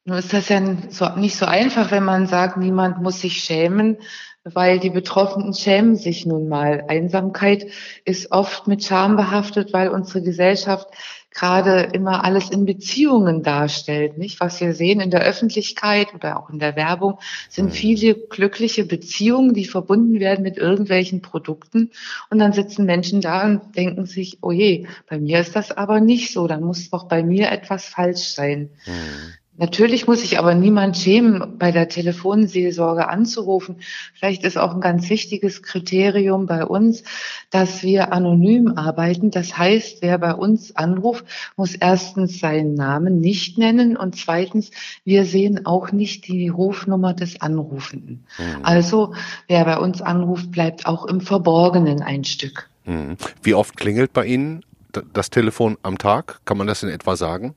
Nur 0.05 0.19
ist 0.19 0.33
das 0.33 0.49
ja 0.49 0.61
nicht 0.61 1.37
so 1.37 1.45
einfach, 1.45 1.91
wenn 1.91 2.05
man 2.05 2.27
sagt, 2.27 2.57
niemand 2.57 3.03
muss 3.03 3.21
sich 3.21 3.45
schämen, 3.45 3.99
weil 4.45 4.79
die 4.79 4.91
Betroffenen 4.91 5.53
schämen 5.53 5.97
sich 5.97 6.25
nun 6.25 6.49
mal. 6.49 6.85
Einsamkeit 6.89 7.67
ist 8.05 8.33
oft 8.33 8.67
mit 8.67 8.83
Scham 8.83 9.17
behaftet, 9.17 9.73
weil 9.73 9.89
unsere 9.89 10.23
Gesellschaft 10.23 10.89
gerade 11.31 11.91
immer 11.93 12.25
alles 12.25 12.51
in 12.51 12.65
Beziehungen 12.67 13.43
darstellt, 13.43 14.19
nicht? 14.19 14.41
Was 14.41 14.61
wir 14.61 14.75
sehen 14.75 15.01
in 15.01 15.11
der 15.11 15.23
Öffentlichkeit 15.23 16.15
oder 16.15 16.39
auch 16.39 16.51
in 16.51 16.59
der 16.59 16.77
Werbung 16.77 17.19
sind 17.49 17.67
mhm. 17.67 17.73
viele 17.73 18.15
glückliche 18.15 18.85
Beziehungen, 18.85 19.55
die 19.55 19.65
verbunden 19.65 20.21
werden 20.21 20.43
mit 20.43 20.57
irgendwelchen 20.57 21.23
Produkten. 21.23 21.91
Und 22.31 22.39
dann 22.39 22.53
sitzen 22.53 22.85
Menschen 22.85 23.21
da 23.21 23.45
und 23.45 23.77
denken 23.77 24.07
sich, 24.07 24.39
oh 24.43 24.53
je, 24.53 24.87
bei 25.09 25.19
mir 25.19 25.41
ist 25.41 25.55
das 25.55 25.71
aber 25.71 26.01
nicht 26.01 26.33
so, 26.33 26.47
dann 26.47 26.63
muss 26.63 26.91
doch 26.91 27.05
bei 27.05 27.23
mir 27.23 27.51
etwas 27.51 27.87
falsch 27.87 28.35
sein. 28.35 28.71
Mhm. 28.87 29.40
Natürlich 29.61 30.07
muss 30.07 30.23
sich 30.23 30.39
aber 30.39 30.55
niemand 30.55 30.97
schämen, 30.97 31.59
bei 31.59 31.71
der 31.71 31.91
Telefonseelsorge 31.91 33.07
anzurufen. 33.09 33.77
Vielleicht 34.15 34.43
ist 34.43 34.57
auch 34.57 34.75
ein 34.75 34.81
ganz 34.81 35.11
wichtiges 35.11 35.63
Kriterium 35.63 36.47
bei 36.47 36.65
uns, 36.65 37.03
dass 37.51 37.83
wir 37.83 38.11
anonym 38.11 38.79
arbeiten. 38.79 39.31
Das 39.31 39.59
heißt, 39.59 39.99
wer 40.01 40.17
bei 40.17 40.33
uns 40.33 40.75
anruft, 40.77 41.27
muss 41.59 41.75
erstens 41.75 42.41
seinen 42.41 42.73
Namen 42.73 43.21
nicht 43.21 43.59
nennen 43.59 43.99
und 43.99 44.17
zweitens, 44.17 44.71
wir 45.05 45.27
sehen 45.27 45.67
auch 45.67 45.93
nicht 45.93 46.27
die 46.27 46.49
Rufnummer 46.49 47.13
des 47.13 47.43
Anrufenden. 47.43 48.25
Mhm. 48.39 48.63
Also, 48.63 49.13
wer 49.47 49.67
bei 49.67 49.77
uns 49.77 50.01
anruft, 50.01 50.51
bleibt 50.53 50.87
auch 50.87 51.05
im 51.05 51.21
Verborgenen 51.21 52.01
ein 52.01 52.25
Stück. 52.25 52.71
Mhm. 52.87 53.19
Wie 53.43 53.53
oft 53.53 53.77
klingelt 53.77 54.15
bei 54.15 54.25
Ihnen 54.25 54.65
das 55.13 55.29
Telefon 55.29 55.77
am 55.83 55.99
Tag? 55.99 56.41
Kann 56.47 56.57
man 56.57 56.67
das 56.67 56.83
in 56.83 56.89
etwa 56.89 57.15
sagen? 57.15 57.55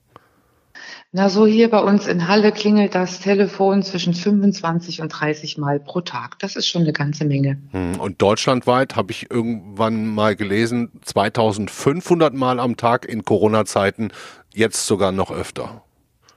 Na, 1.16 1.30
so 1.30 1.46
hier 1.46 1.70
bei 1.70 1.78
uns 1.78 2.08
in 2.08 2.28
Halle 2.28 2.52
klingelt 2.52 2.96
das 2.96 3.20
Telefon 3.20 3.84
zwischen 3.84 4.16
25 4.16 5.00
und 5.00 5.10
30 5.10 5.60
Mal 5.60 5.80
pro 5.80 6.02
Tag. 6.02 6.40
Das 6.40 6.56
ist 6.56 6.68
schon 6.68 6.82
eine 6.82 6.92
ganze 6.92 7.24
Menge. 7.24 7.62
Hm, 7.70 8.00
und 8.00 8.20
deutschlandweit 8.20 8.96
habe 8.96 9.12
ich 9.12 9.30
irgendwann 9.30 10.08
mal 10.08 10.36
gelesen, 10.36 10.92
2500 11.04 12.34
Mal 12.34 12.60
am 12.60 12.78
Tag 12.78 13.06
in 13.06 13.24
Corona-Zeiten, 13.24 14.10
jetzt 14.56 14.88
sogar 14.88 15.12
noch 15.12 15.30
öfter. 15.30 15.84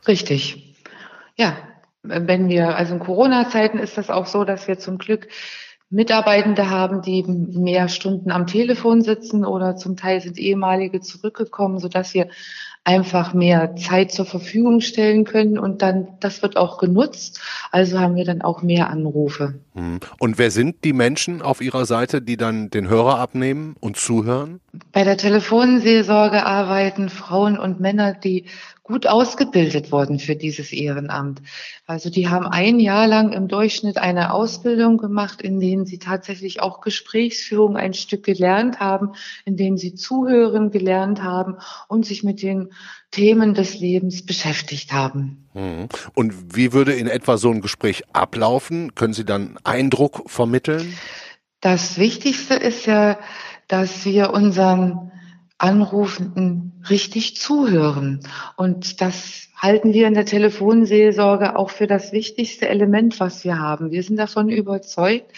Richtig. 0.07 0.77
Ja, 1.37 1.57
wenn 2.03 2.51
wir, 2.51 2.77
also 2.77 2.93
in 2.93 3.01
Corona-Zeiten 3.01 3.79
ist 3.79 3.97
das 3.97 4.11
auch 4.11 4.27
so, 4.27 4.45
dass 4.45 4.69
wir 4.69 4.79
zum 4.79 4.99
Glück 4.99 5.29
Mitarbeitende 5.89 6.69
haben, 6.69 7.01
die 7.01 7.23
mehr 7.23 7.89
Stunden 7.89 8.31
am 8.31 8.47
Telefon 8.47 9.01
sitzen 9.01 9.47
oder 9.47 9.77
zum 9.77 9.97
Teil 9.97 10.21
sind 10.21 10.37
ehemalige 10.37 11.01
zurückgekommen, 11.01 11.79
sodass 11.79 12.13
wir 12.13 12.29
einfach 12.87 13.35
mehr 13.35 13.75
Zeit 13.75 14.13
zur 14.13 14.27
Verfügung 14.27 14.81
stellen 14.81 15.25
können 15.25 15.59
und 15.59 15.83
dann, 15.83 16.07
das 16.21 16.41
wird 16.43 16.57
auch 16.57 16.79
genutzt. 16.79 17.41
Also 17.73 17.99
haben 17.99 18.15
wir 18.15 18.25
dann 18.25 18.43
auch 18.43 18.63
mehr 18.63 18.91
Anrufe. 18.91 19.55
Hm. 19.75 19.99
Und 20.21 20.39
wer 20.39 20.53
sind 20.53 20.85
die 20.85 20.93
Menschen 20.93 21.43
auf 21.43 21.61
Ihrer 21.61 21.85
Seite, 21.85 22.23
die 22.23 22.37
dann 22.37 22.71
den 22.71 22.89
Hörer 22.89 23.19
abnehmen 23.19 23.75
und 23.81 23.97
zuhören? 23.97 24.61
Bei 24.97 25.05
der 25.05 25.19
Telefonseelsorge 25.19 26.47
arbeiten 26.47 27.11
Frauen 27.11 27.59
und 27.59 27.81
Männer, 27.81 28.15
die 28.15 28.47
gut 28.83 29.07
ausgebildet 29.07 29.93
worden 29.93 30.19
für 30.19 30.37
dieses 30.37 30.73
Ehrenamt. 30.73 31.43
Also 31.87 32.09
die 32.09 32.31
haben 32.31 32.47
ein 32.47 32.81
Jahr 32.81 33.07
lang 33.07 33.35
im 33.35 33.47
Durchschnitt 33.47 33.99
eine 33.99 34.33
Ausbildung 34.33 34.97
gemacht, 34.97 35.43
in 35.43 35.61
denen 35.61 35.85
sie 35.85 35.99
tatsächlich 35.99 36.63
auch 36.63 36.81
Gesprächsführung 36.81 37.77
ein 37.77 37.93
Stück 37.93 38.25
gelernt 38.25 38.81
haben, 38.81 39.13
in 39.45 39.59
denen 39.59 39.77
sie 39.77 39.95
zuhören 39.95 40.71
gelernt 40.71 41.23
haben 41.23 41.59
und 41.89 42.07
sich 42.07 42.25
mit 42.25 42.41
den 42.41 42.73
Themen 43.11 43.53
des 43.53 43.79
Lebens 43.79 44.25
beschäftigt 44.25 44.95
haben. 44.95 45.47
Mhm. 45.53 45.91
Und 46.15 46.57
wie 46.57 46.73
würde 46.73 46.95
in 46.95 47.07
etwa 47.07 47.37
so 47.37 47.51
ein 47.51 47.61
Gespräch 47.61 48.05
ablaufen? 48.15 48.95
Können 48.95 49.13
Sie 49.13 49.27
dann 49.27 49.59
Eindruck 49.63 50.31
vermitteln? 50.31 50.97
Das 51.61 51.99
Wichtigste 51.99 52.55
ist 52.55 52.87
ja, 52.87 53.19
dass 53.69 54.05
wir 54.05 54.31
unseren 54.33 55.13
Anrufenden 55.59 56.83
richtig 56.89 57.37
zuhören. 57.37 58.21
Und 58.57 59.01
das 59.01 59.49
halten 59.57 59.93
wir 59.95 60.07
in 60.07 60.15
der 60.15 60.27
Telefonseelsorge 60.27 61.57
auch 61.57 61.71
für 61.71 61.87
das 61.87 62.13
wichtigste 62.13 62.69
Element, 62.69 63.19
was 63.21 63.45
wir 63.45 63.59
haben. 63.59 63.91
Wir 63.91 64.03
sind 64.03 64.17
davon 64.17 64.51
überzeugt, 64.51 65.33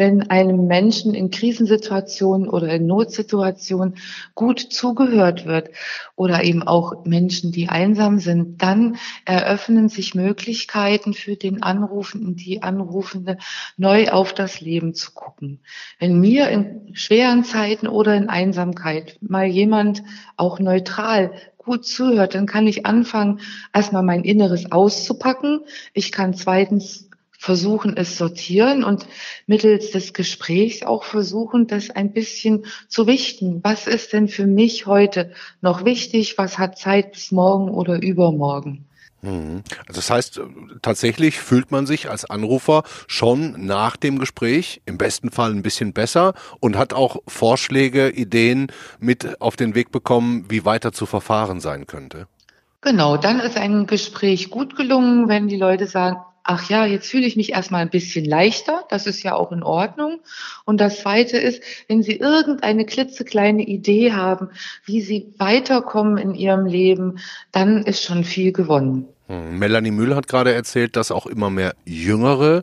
wenn 0.00 0.30
einem 0.30 0.66
Menschen 0.66 1.12
in 1.12 1.30
Krisensituationen 1.30 2.48
oder 2.48 2.70
in 2.70 2.86
Notsituationen 2.86 3.96
gut 4.34 4.58
zugehört 4.58 5.44
wird 5.44 5.68
oder 6.16 6.42
eben 6.42 6.62
auch 6.62 7.04
Menschen, 7.04 7.52
die 7.52 7.68
einsam 7.68 8.18
sind, 8.18 8.62
dann 8.62 8.96
eröffnen 9.26 9.90
sich 9.90 10.14
Möglichkeiten 10.14 11.12
für 11.12 11.36
den 11.36 11.62
Anrufenden, 11.62 12.34
die 12.34 12.62
Anrufende, 12.62 13.36
neu 13.76 14.08
auf 14.08 14.32
das 14.32 14.62
Leben 14.62 14.94
zu 14.94 15.12
gucken. 15.12 15.60
Wenn 15.98 16.18
mir 16.18 16.48
in 16.48 16.94
schweren 16.94 17.44
Zeiten 17.44 17.86
oder 17.86 18.14
in 18.14 18.30
Einsamkeit 18.30 19.18
mal 19.20 19.44
jemand 19.44 20.02
auch 20.38 20.60
neutral 20.60 21.32
gut 21.58 21.84
zuhört, 21.84 22.34
dann 22.34 22.46
kann 22.46 22.66
ich 22.66 22.86
anfangen, 22.86 23.40
erstmal 23.74 24.02
mein 24.02 24.24
Inneres 24.24 24.72
auszupacken. 24.72 25.60
Ich 25.92 26.10
kann 26.10 26.32
zweitens 26.32 27.09
versuchen, 27.40 27.96
es 27.96 28.18
sortieren 28.18 28.84
und 28.84 29.06
mittels 29.46 29.92
des 29.92 30.12
Gesprächs 30.12 30.82
auch 30.82 31.04
versuchen, 31.04 31.66
das 31.66 31.88
ein 31.88 32.12
bisschen 32.12 32.66
zu 32.86 33.06
wichten. 33.06 33.60
Was 33.64 33.86
ist 33.86 34.12
denn 34.12 34.28
für 34.28 34.46
mich 34.46 34.84
heute 34.84 35.32
noch 35.62 35.86
wichtig? 35.86 36.36
Was 36.36 36.58
hat 36.58 36.76
Zeit 36.76 37.12
bis 37.12 37.32
morgen 37.32 37.70
oder 37.70 38.02
übermorgen? 38.02 38.84
Mhm. 39.22 39.62
Also 39.88 40.00
das 40.00 40.10
heißt, 40.10 40.40
tatsächlich 40.82 41.40
fühlt 41.40 41.70
man 41.70 41.86
sich 41.86 42.10
als 42.10 42.26
Anrufer 42.26 42.82
schon 43.06 43.64
nach 43.64 43.96
dem 43.96 44.18
Gespräch 44.18 44.82
im 44.84 44.98
besten 44.98 45.30
Fall 45.30 45.50
ein 45.50 45.62
bisschen 45.62 45.94
besser 45.94 46.34
und 46.60 46.76
hat 46.76 46.92
auch 46.92 47.16
Vorschläge, 47.26 48.10
Ideen 48.10 48.66
mit 48.98 49.40
auf 49.40 49.56
den 49.56 49.74
Weg 49.74 49.92
bekommen, 49.92 50.44
wie 50.50 50.66
weiter 50.66 50.92
zu 50.92 51.06
verfahren 51.06 51.60
sein 51.60 51.86
könnte. 51.86 52.26
Genau, 52.82 53.16
dann 53.16 53.40
ist 53.40 53.56
ein 53.56 53.86
Gespräch 53.86 54.50
gut 54.50 54.76
gelungen, 54.76 55.28
wenn 55.28 55.48
die 55.48 55.56
Leute 55.56 55.86
sagen, 55.86 56.18
ach 56.44 56.68
ja, 56.70 56.84
jetzt 56.84 57.08
fühle 57.08 57.26
ich 57.26 57.36
mich 57.36 57.52
erstmal 57.52 57.82
ein 57.82 57.90
bisschen 57.90 58.24
leichter, 58.24 58.84
das 58.88 59.06
ist 59.06 59.22
ja 59.22 59.34
auch 59.34 59.52
in 59.52 59.62
Ordnung. 59.62 60.20
Und 60.64 60.80
das 60.80 61.00
Zweite 61.00 61.38
ist, 61.38 61.62
wenn 61.88 62.02
Sie 62.02 62.16
irgendeine 62.16 62.84
klitzekleine 62.84 63.62
Idee 63.62 64.12
haben, 64.12 64.50
wie 64.84 65.00
Sie 65.00 65.32
weiterkommen 65.38 66.18
in 66.18 66.34
Ihrem 66.34 66.66
Leben, 66.66 67.18
dann 67.52 67.82
ist 67.84 68.02
schon 68.02 68.24
viel 68.24 68.52
gewonnen. 68.52 69.08
Hm, 69.28 69.58
Melanie 69.58 69.90
Mühl 69.92 70.16
hat 70.16 70.28
gerade 70.28 70.52
erzählt, 70.52 70.96
dass 70.96 71.10
auch 71.10 71.26
immer 71.26 71.50
mehr 71.50 71.74
Jüngere 71.84 72.62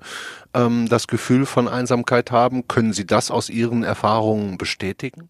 ähm, 0.53 0.87
das 0.89 1.07
Gefühl 1.07 1.45
von 1.45 1.67
Einsamkeit 1.67 2.31
haben. 2.31 2.67
Können 2.67 2.93
Sie 2.93 3.05
das 3.05 3.31
aus 3.31 3.49
Ihren 3.49 3.83
Erfahrungen 3.83 4.57
bestätigen? 4.57 5.29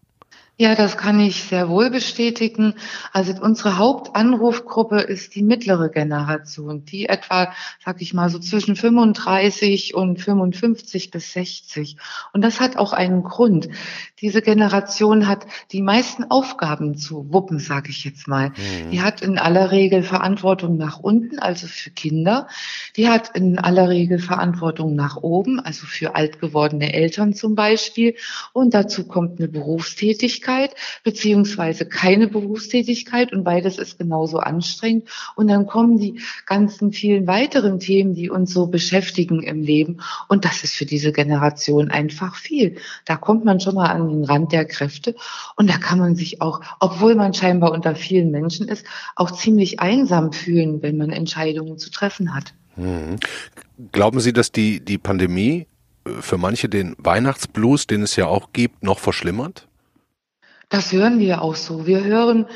Ja, 0.60 0.74
das 0.74 0.96
kann 0.96 1.20
ich 1.20 1.44
sehr 1.44 1.68
wohl 1.68 1.88
bestätigen. 1.88 2.74
Also 3.12 3.32
unsere 3.40 3.78
Hauptanrufgruppe 3.78 4.98
ist 4.98 5.36
die 5.36 5.44
mittlere 5.44 5.88
Generation, 5.88 6.84
die 6.84 7.08
etwa, 7.08 7.52
sag 7.84 8.02
ich 8.02 8.12
mal, 8.12 8.28
so 8.28 8.40
zwischen 8.40 8.74
35 8.74 9.94
und 9.94 10.20
55 10.20 11.12
bis 11.12 11.32
60. 11.32 11.96
Und 12.32 12.42
das 12.42 12.58
hat 12.58 12.76
auch 12.76 12.92
einen 12.92 13.22
Grund. 13.22 13.68
Diese 14.20 14.42
Generation 14.42 15.28
hat 15.28 15.46
die 15.70 15.80
meisten 15.80 16.24
Aufgaben 16.24 16.96
zu 16.96 17.32
wuppen, 17.32 17.60
sage 17.60 17.90
ich 17.90 18.02
jetzt 18.02 18.26
mal. 18.26 18.48
Mhm. 18.48 18.90
Die 18.90 19.00
hat 19.00 19.20
in 19.20 19.38
aller 19.38 19.70
Regel 19.70 20.02
Verantwortung 20.02 20.76
nach 20.76 20.98
unten, 20.98 21.38
also 21.38 21.68
für 21.68 21.90
Kinder. 21.90 22.48
Die 22.96 23.08
hat 23.08 23.36
in 23.36 23.60
aller 23.60 23.90
Regel 23.90 24.18
Verantwortung 24.18 24.96
nach 24.96 25.18
oben, 25.18 25.60
also 25.60 25.86
für 25.86 26.16
alt 26.16 26.40
gewordene 26.40 26.92
Eltern 26.92 27.32
zum 27.32 27.54
Beispiel. 27.54 28.16
Und 28.52 28.74
dazu 28.74 29.06
kommt 29.06 29.38
eine 29.38 29.46
Berufstätigkeit. 29.46 30.47
Berufstätigkeit 30.48 30.74
beziehungsweise 31.04 31.86
keine 31.86 32.28
Berufstätigkeit 32.28 33.32
und 33.32 33.44
beides 33.44 33.78
ist 33.78 33.98
genauso 33.98 34.38
anstrengend. 34.38 35.08
Und 35.36 35.48
dann 35.48 35.66
kommen 35.66 35.98
die 35.98 36.20
ganzen 36.46 36.92
vielen 36.92 37.26
weiteren 37.26 37.78
Themen, 37.78 38.14
die 38.14 38.30
uns 38.30 38.52
so 38.52 38.66
beschäftigen 38.66 39.42
im 39.42 39.62
Leben. 39.62 39.98
Und 40.28 40.44
das 40.44 40.64
ist 40.64 40.74
für 40.74 40.86
diese 40.86 41.12
Generation 41.12 41.90
einfach 41.90 42.36
viel. 42.36 42.76
Da 43.04 43.16
kommt 43.16 43.44
man 43.44 43.60
schon 43.60 43.74
mal 43.74 43.86
an 43.86 44.08
den 44.08 44.24
Rand 44.24 44.52
der 44.52 44.64
Kräfte 44.64 45.14
und 45.56 45.68
da 45.68 45.78
kann 45.78 45.98
man 45.98 46.16
sich 46.16 46.40
auch, 46.40 46.60
obwohl 46.80 47.14
man 47.14 47.34
scheinbar 47.34 47.72
unter 47.72 47.94
vielen 47.94 48.30
Menschen 48.30 48.68
ist, 48.68 48.86
auch 49.16 49.30
ziemlich 49.30 49.80
einsam 49.80 50.32
fühlen, 50.32 50.82
wenn 50.82 50.96
man 50.96 51.10
Entscheidungen 51.10 51.78
zu 51.78 51.90
treffen 51.90 52.34
hat. 52.34 52.54
Mhm. 52.76 53.18
Glauben 53.92 54.20
Sie, 54.20 54.32
dass 54.32 54.52
die, 54.52 54.80
die 54.80 54.98
Pandemie 54.98 55.66
äh, 56.04 56.10
für 56.20 56.38
manche 56.38 56.68
den 56.68 56.94
Weihnachtsblues, 56.98 57.86
den 57.86 58.02
es 58.02 58.16
ja 58.16 58.26
auch 58.26 58.52
gibt, 58.52 58.82
noch 58.82 58.98
verschlimmert? 58.98 59.68
Das 60.68 60.92
hören 60.92 61.18
wir 61.18 61.42
auch 61.42 61.54
so. 61.54 61.86
Wir 61.86 62.04
hören 62.04 62.46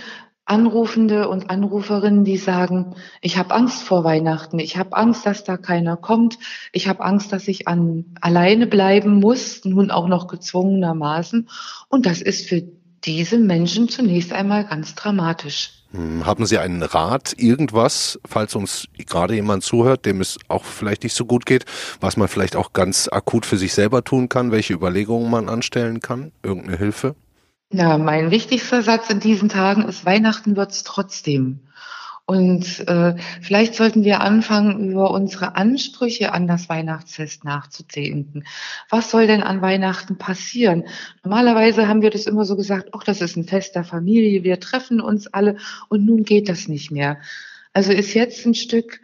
Anrufende 0.44 1.29
und 1.29 1.51
Anruferinnen, 1.51 2.25
die 2.25 2.37
sagen, 2.37 2.94
ich 3.20 3.38
habe 3.38 3.55
Angst 3.55 3.85
vor 3.85 4.05
Weihnachten, 4.05 4.59
ich 4.59 4.77
habe 4.77 4.96
Angst, 4.96 5.25
dass 5.25 5.44
da 5.44 5.57
keiner 5.57 5.96
kommt, 5.96 6.38
ich 6.72 6.88
habe 6.88 7.05
Angst, 7.05 7.33
dass 7.33 7.46
ich 7.48 7.68
an, 7.68 8.16
alleine 8.20 8.66
bleiben 8.66 9.20
muss, 9.20 9.64
nun 9.64 9.90
auch 9.90 10.09
noch 10.09 10.27
gezwungenermaßen. 10.27 11.48
Und 11.88 12.07
das 12.07 12.20
ist 12.20 12.48
für 12.48 12.62
diese 13.05 13.38
Menschen 13.38 13.88
zunächst 13.88 14.33
einmal 14.33 14.64
ganz 14.64 14.94
dramatisch. 14.94 15.70
Hm, 15.92 16.27
haben 16.27 16.44
Sie 16.44 16.59
einen 16.59 16.83
Rat, 16.83 17.35
irgendwas, 17.37 18.18
falls 18.27 18.55
uns 18.55 18.88
gerade 19.07 19.35
jemand 19.35 19.62
zuhört, 19.62 20.07
dem 20.07 20.20
es 20.20 20.38
auch 20.48 20.64
vielleicht 20.64 21.05
nicht 21.05 21.14
so 21.14 21.25
gut 21.25 21.46
geht, 21.46 21.66
was 22.01 22.16
man 22.16 22.29
vielleicht 22.29 22.57
auch 22.57 22.72
ganz 22.72 23.09
akut 23.09 23.46
für 23.46 23.59
sich 23.59 23.75
selber 23.75 24.03
tun 24.03 24.29
kann, 24.29 24.51
welche 24.51 24.72
Überlegungen 24.72 25.31
man 25.31 25.48
anstellen 25.48 26.01
kann? 26.01 26.33
Irgendeine 26.42 26.79
Hilfe? 26.79 27.14
Ja, 27.74 27.96
mein 27.96 28.30
wichtigster 28.30 28.82
Satz 28.82 29.08
in 29.08 29.18
diesen 29.18 29.48
Tagen 29.48 29.88
ist, 29.88 30.04
Weihnachten 30.04 30.56
wird's 30.56 30.85
trotzdem. 30.85 31.61
Und 32.26 32.87
äh, 32.87 33.16
vielleicht 33.40 33.74
sollten 33.74 34.04
wir 34.04 34.20
anfangen, 34.20 34.90
über 34.90 35.11
unsere 35.11 35.56
Ansprüche 35.56 36.32
an 36.32 36.46
das 36.46 36.68
Weihnachtsfest 36.68 37.44
nachzudenken. 37.44 38.44
Was 38.90 39.11
soll 39.11 39.26
denn 39.26 39.42
an 39.42 39.62
Weihnachten 39.62 40.18
passieren? 40.18 40.85
Normalerweise 41.24 41.88
haben 41.88 42.02
wir 42.02 42.11
das 42.11 42.26
immer 42.26 42.44
so 42.44 42.56
gesagt, 42.56 42.90
ach, 42.92 43.04
das 43.04 43.22
ist 43.22 43.37
ein 43.37 43.44
Fest 43.44 43.74
der 43.74 43.85
Familie, 43.85 44.44
wir 44.44 44.61
treffen 44.61 45.00
uns 45.00 45.26
alle 45.26 45.56
und 45.88 46.04
nun 46.04 46.24
geht 46.24 46.50
das 46.50 46.68
nicht 46.68 46.90
mehr. 46.90 47.20
Also 47.72 47.90
ist 47.90 48.12
jetzt 48.12 48.44
ein 48.44 48.54
Stück 48.54 49.00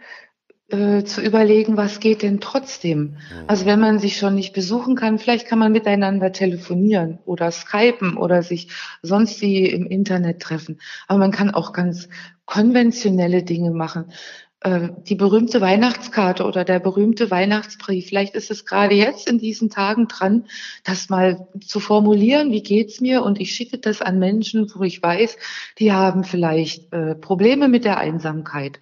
äh, 0.68 1.02
zu 1.04 1.22
überlegen, 1.22 1.76
was 1.78 1.98
geht 1.98 2.22
denn 2.22 2.40
trotzdem. 2.40 3.00
Mhm. 3.00 3.16
Also 3.46 3.64
wenn 3.64 3.80
man 3.80 3.98
sich 3.98 4.18
schon 4.18 4.34
nicht 4.34 4.52
besuchen 4.52 4.96
kann, 4.96 5.18
vielleicht 5.18 5.46
kann 5.46 5.58
man 5.58 5.72
miteinander 5.72 6.30
telefonieren 6.32 7.18
oder 7.24 7.50
skypen 7.50 8.18
oder 8.18 8.42
sich 8.42 8.68
sonst 9.02 9.40
wie 9.40 9.64
im 9.64 9.86
Internet 9.86 10.40
treffen. 10.40 10.78
Aber 11.06 11.18
man 11.18 11.30
kann 11.30 11.50
auch 11.50 11.72
ganz 11.72 12.08
konventionelle 12.44 13.42
Dinge 13.42 13.70
machen. 13.70 14.12
Äh, 14.60 14.88
die 15.06 15.14
berühmte 15.14 15.60
Weihnachtskarte 15.60 16.44
oder 16.44 16.64
der 16.64 16.80
berühmte 16.80 17.30
Weihnachtsbrief. 17.30 18.06
Vielleicht 18.06 18.34
ist 18.34 18.50
es 18.50 18.66
gerade 18.66 18.94
jetzt 18.94 19.26
in 19.26 19.38
diesen 19.38 19.70
Tagen 19.70 20.08
dran, 20.08 20.46
das 20.84 21.08
mal 21.08 21.46
zu 21.64 21.78
formulieren, 21.78 22.50
wie 22.50 22.62
geht's 22.62 23.00
mir? 23.00 23.22
Und 23.22 23.40
ich 23.40 23.54
schicke 23.54 23.78
das 23.78 24.02
an 24.02 24.18
Menschen, 24.18 24.70
wo 24.74 24.82
ich 24.82 25.02
weiß, 25.02 25.36
die 25.78 25.92
haben 25.92 26.24
vielleicht 26.24 26.92
äh, 26.92 27.14
Probleme 27.14 27.68
mit 27.68 27.84
der 27.84 27.98
Einsamkeit. 27.98 28.80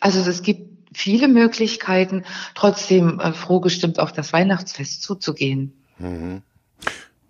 Also 0.00 0.20
es 0.20 0.42
gibt 0.42 0.75
viele 0.96 1.28
Möglichkeiten, 1.28 2.24
trotzdem 2.54 3.20
äh, 3.20 3.32
froh 3.32 3.60
gestimmt 3.60 3.98
auf 3.98 4.12
das 4.12 4.32
Weihnachtsfest 4.32 5.02
zuzugehen. 5.02 5.72
Mhm. 5.98 6.42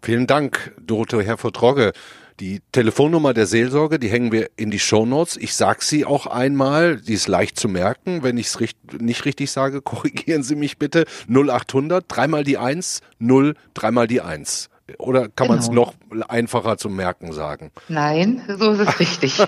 Vielen 0.02 0.26
Dank, 0.26 0.74
Dorothee 0.80 1.24
Herford-Rogge. 1.24 1.92
Die 2.38 2.60
Telefonnummer 2.70 3.32
der 3.32 3.46
Seelsorge, 3.46 3.98
die 3.98 4.08
hängen 4.08 4.30
wir 4.30 4.50
in 4.56 4.70
die 4.70 4.78
Shownotes. 4.78 5.36
Ich 5.36 5.54
sag 5.54 5.82
sie 5.82 6.04
auch 6.04 6.26
einmal, 6.26 7.00
die 7.00 7.14
ist 7.14 7.28
leicht 7.28 7.58
zu 7.58 7.68
merken. 7.68 8.22
Wenn 8.22 8.36
ich 8.36 8.48
es 8.48 8.60
richt 8.60 8.78
nicht 9.00 9.24
richtig 9.24 9.50
sage, 9.50 9.82
korrigieren 9.82 10.42
Sie 10.42 10.54
mich 10.54 10.78
bitte. 10.78 11.06
0800, 11.28 12.04
dreimal 12.06 12.44
die 12.44 12.58
1, 12.58 13.00
0, 13.18 13.54
dreimal 13.74 14.06
die 14.06 14.20
1. 14.20 14.68
Oder 14.98 15.22
kann 15.22 15.48
genau. 15.48 15.48
man 15.48 15.58
es 15.58 15.68
noch 15.68 15.94
einfacher 16.28 16.78
zu 16.78 16.88
merken 16.88 17.32
sagen? 17.32 17.72
Nein, 17.88 18.42
so 18.46 18.70
ist 18.70 18.80
es 18.80 19.00
richtig. 19.00 19.42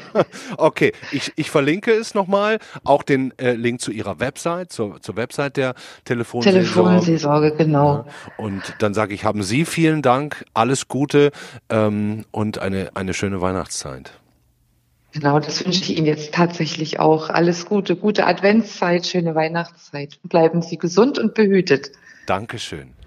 okay, 0.56 0.92
ich, 1.12 1.32
ich 1.36 1.50
verlinke 1.50 1.92
es 1.92 2.14
nochmal, 2.14 2.58
auch 2.82 3.04
den 3.04 3.32
äh, 3.38 3.52
Link 3.52 3.80
zu 3.80 3.92
Ihrer 3.92 4.18
Website, 4.18 4.72
zur, 4.72 5.00
zur 5.00 5.16
Website 5.16 5.56
der 5.56 5.74
Telefonseelsorge. 6.04 6.64
Telefonseelsorge, 6.72 7.54
genau. 7.56 8.04
Ja, 8.06 8.06
und 8.36 8.74
dann 8.80 8.94
sage 8.94 9.14
ich, 9.14 9.24
haben 9.24 9.44
Sie 9.44 9.64
vielen 9.64 10.02
Dank, 10.02 10.44
alles 10.54 10.88
Gute 10.88 11.30
ähm, 11.68 12.24
und 12.32 12.58
eine, 12.58 12.90
eine 12.94 13.14
schöne 13.14 13.40
Weihnachtszeit. 13.40 14.12
Genau, 15.12 15.38
das 15.38 15.64
wünsche 15.64 15.82
ich 15.82 15.96
Ihnen 15.96 16.06
jetzt 16.06 16.34
tatsächlich 16.34 16.98
auch. 17.00 17.30
Alles 17.30 17.64
Gute, 17.64 17.96
gute 17.96 18.26
Adventszeit, 18.26 19.06
schöne 19.06 19.34
Weihnachtszeit. 19.34 20.18
Bleiben 20.24 20.62
Sie 20.62 20.78
gesund 20.78 21.18
und 21.18 21.34
behütet. 21.34 21.92
Dankeschön. 22.26 22.97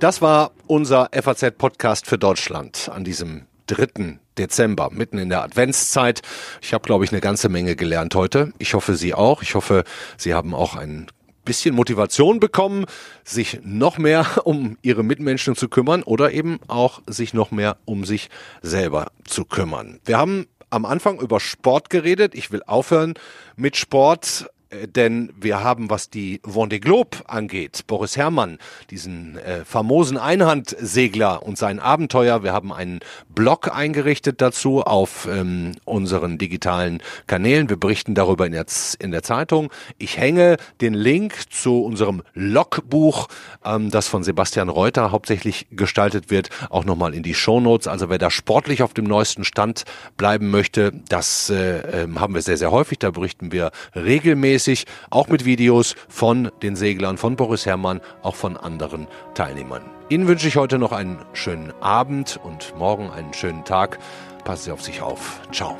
Das 0.00 0.22
war 0.22 0.52
unser 0.68 1.10
FAZ-Podcast 1.12 2.06
für 2.06 2.18
Deutschland 2.18 2.88
an 2.88 3.02
diesem 3.02 3.46
3. 3.66 4.20
Dezember, 4.38 4.90
mitten 4.92 5.18
in 5.18 5.28
der 5.28 5.42
Adventszeit. 5.42 6.22
Ich 6.62 6.72
habe, 6.72 6.86
glaube 6.86 7.04
ich, 7.04 7.10
eine 7.10 7.20
ganze 7.20 7.48
Menge 7.48 7.74
gelernt 7.74 8.14
heute. 8.14 8.52
Ich 8.58 8.74
hoffe, 8.74 8.94
Sie 8.94 9.12
auch. 9.12 9.42
Ich 9.42 9.56
hoffe, 9.56 9.82
Sie 10.16 10.34
haben 10.34 10.54
auch 10.54 10.76
ein 10.76 11.08
bisschen 11.44 11.74
Motivation 11.74 12.38
bekommen, 12.38 12.86
sich 13.24 13.58
noch 13.64 13.98
mehr 13.98 14.24
um 14.44 14.78
Ihre 14.82 15.02
Mitmenschen 15.02 15.56
zu 15.56 15.68
kümmern 15.68 16.04
oder 16.04 16.30
eben 16.30 16.60
auch 16.68 17.02
sich 17.08 17.34
noch 17.34 17.50
mehr 17.50 17.76
um 17.84 18.04
sich 18.04 18.30
selber 18.62 19.08
zu 19.24 19.44
kümmern. 19.44 19.98
Wir 20.04 20.16
haben 20.16 20.46
am 20.70 20.84
Anfang 20.84 21.18
über 21.18 21.40
Sport 21.40 21.90
geredet. 21.90 22.36
Ich 22.36 22.52
will 22.52 22.62
aufhören 22.64 23.14
mit 23.56 23.76
Sport. 23.76 24.48
Äh, 24.70 24.88
denn 24.88 25.32
wir 25.40 25.62
haben, 25.62 25.90
was 25.90 26.10
die 26.10 26.40
Vendée 26.40 26.80
Globe 26.80 27.18
angeht, 27.26 27.86
Boris 27.86 28.16
Herrmann, 28.16 28.58
diesen 28.90 29.38
äh, 29.38 29.64
famosen 29.64 30.18
Einhandsegler 30.18 31.42
und 31.42 31.58
sein 31.58 31.78
Abenteuer. 31.78 32.42
Wir 32.42 32.52
haben 32.52 32.72
einen 32.72 33.00
Blog 33.28 33.74
eingerichtet 33.74 34.40
dazu 34.40 34.82
auf 34.82 35.28
ähm, 35.30 35.72
unseren 35.84 36.38
digitalen 36.38 37.02
Kanälen. 37.26 37.68
Wir 37.68 37.76
berichten 37.76 38.14
darüber 38.14 38.46
in 38.46 38.52
der, 38.52 38.66
in 38.98 39.10
der 39.10 39.22
Zeitung. 39.22 39.70
Ich 39.98 40.18
hänge 40.18 40.56
den 40.80 40.94
Link 40.94 41.50
zu 41.50 41.82
unserem 41.82 42.22
Logbuch, 42.34 43.28
ähm, 43.64 43.90
das 43.90 44.08
von 44.08 44.22
Sebastian 44.22 44.68
Reuter 44.68 45.12
hauptsächlich 45.12 45.66
gestaltet 45.70 46.30
wird, 46.30 46.50
auch 46.70 46.84
nochmal 46.84 47.14
in 47.14 47.22
die 47.22 47.34
Show 47.34 47.60
Notes. 47.60 47.86
Also 47.86 48.10
wer 48.10 48.18
da 48.18 48.30
sportlich 48.30 48.82
auf 48.82 48.94
dem 48.94 49.04
neuesten 49.04 49.44
Stand 49.44 49.84
bleiben 50.16 50.50
möchte, 50.50 50.92
das 51.08 51.50
äh, 51.50 52.04
äh, 52.04 52.08
haben 52.16 52.34
wir 52.34 52.42
sehr, 52.42 52.56
sehr 52.56 52.70
häufig. 52.70 52.98
Da 52.98 53.10
berichten 53.10 53.52
wir 53.52 53.70
regelmäßig 53.94 54.57
regelmäßig, 54.58 54.86
auch 55.10 55.28
mit 55.28 55.44
Videos 55.44 55.94
von 56.08 56.50
den 56.62 56.76
Seglern, 56.76 57.16
von 57.16 57.36
Boris 57.36 57.66
Herrmann, 57.66 58.00
auch 58.22 58.34
von 58.34 58.56
anderen 58.56 59.06
Teilnehmern. 59.34 59.82
Ihnen 60.08 60.26
wünsche 60.26 60.48
ich 60.48 60.56
heute 60.56 60.78
noch 60.78 60.92
einen 60.92 61.18
schönen 61.32 61.72
Abend 61.80 62.40
und 62.42 62.74
morgen 62.76 63.10
einen 63.10 63.32
schönen 63.34 63.64
Tag. 63.64 63.98
Passen 64.44 64.64
Sie 64.64 64.72
auf 64.72 64.82
sich 64.82 65.00
auf. 65.02 65.40
Ciao. 65.52 65.76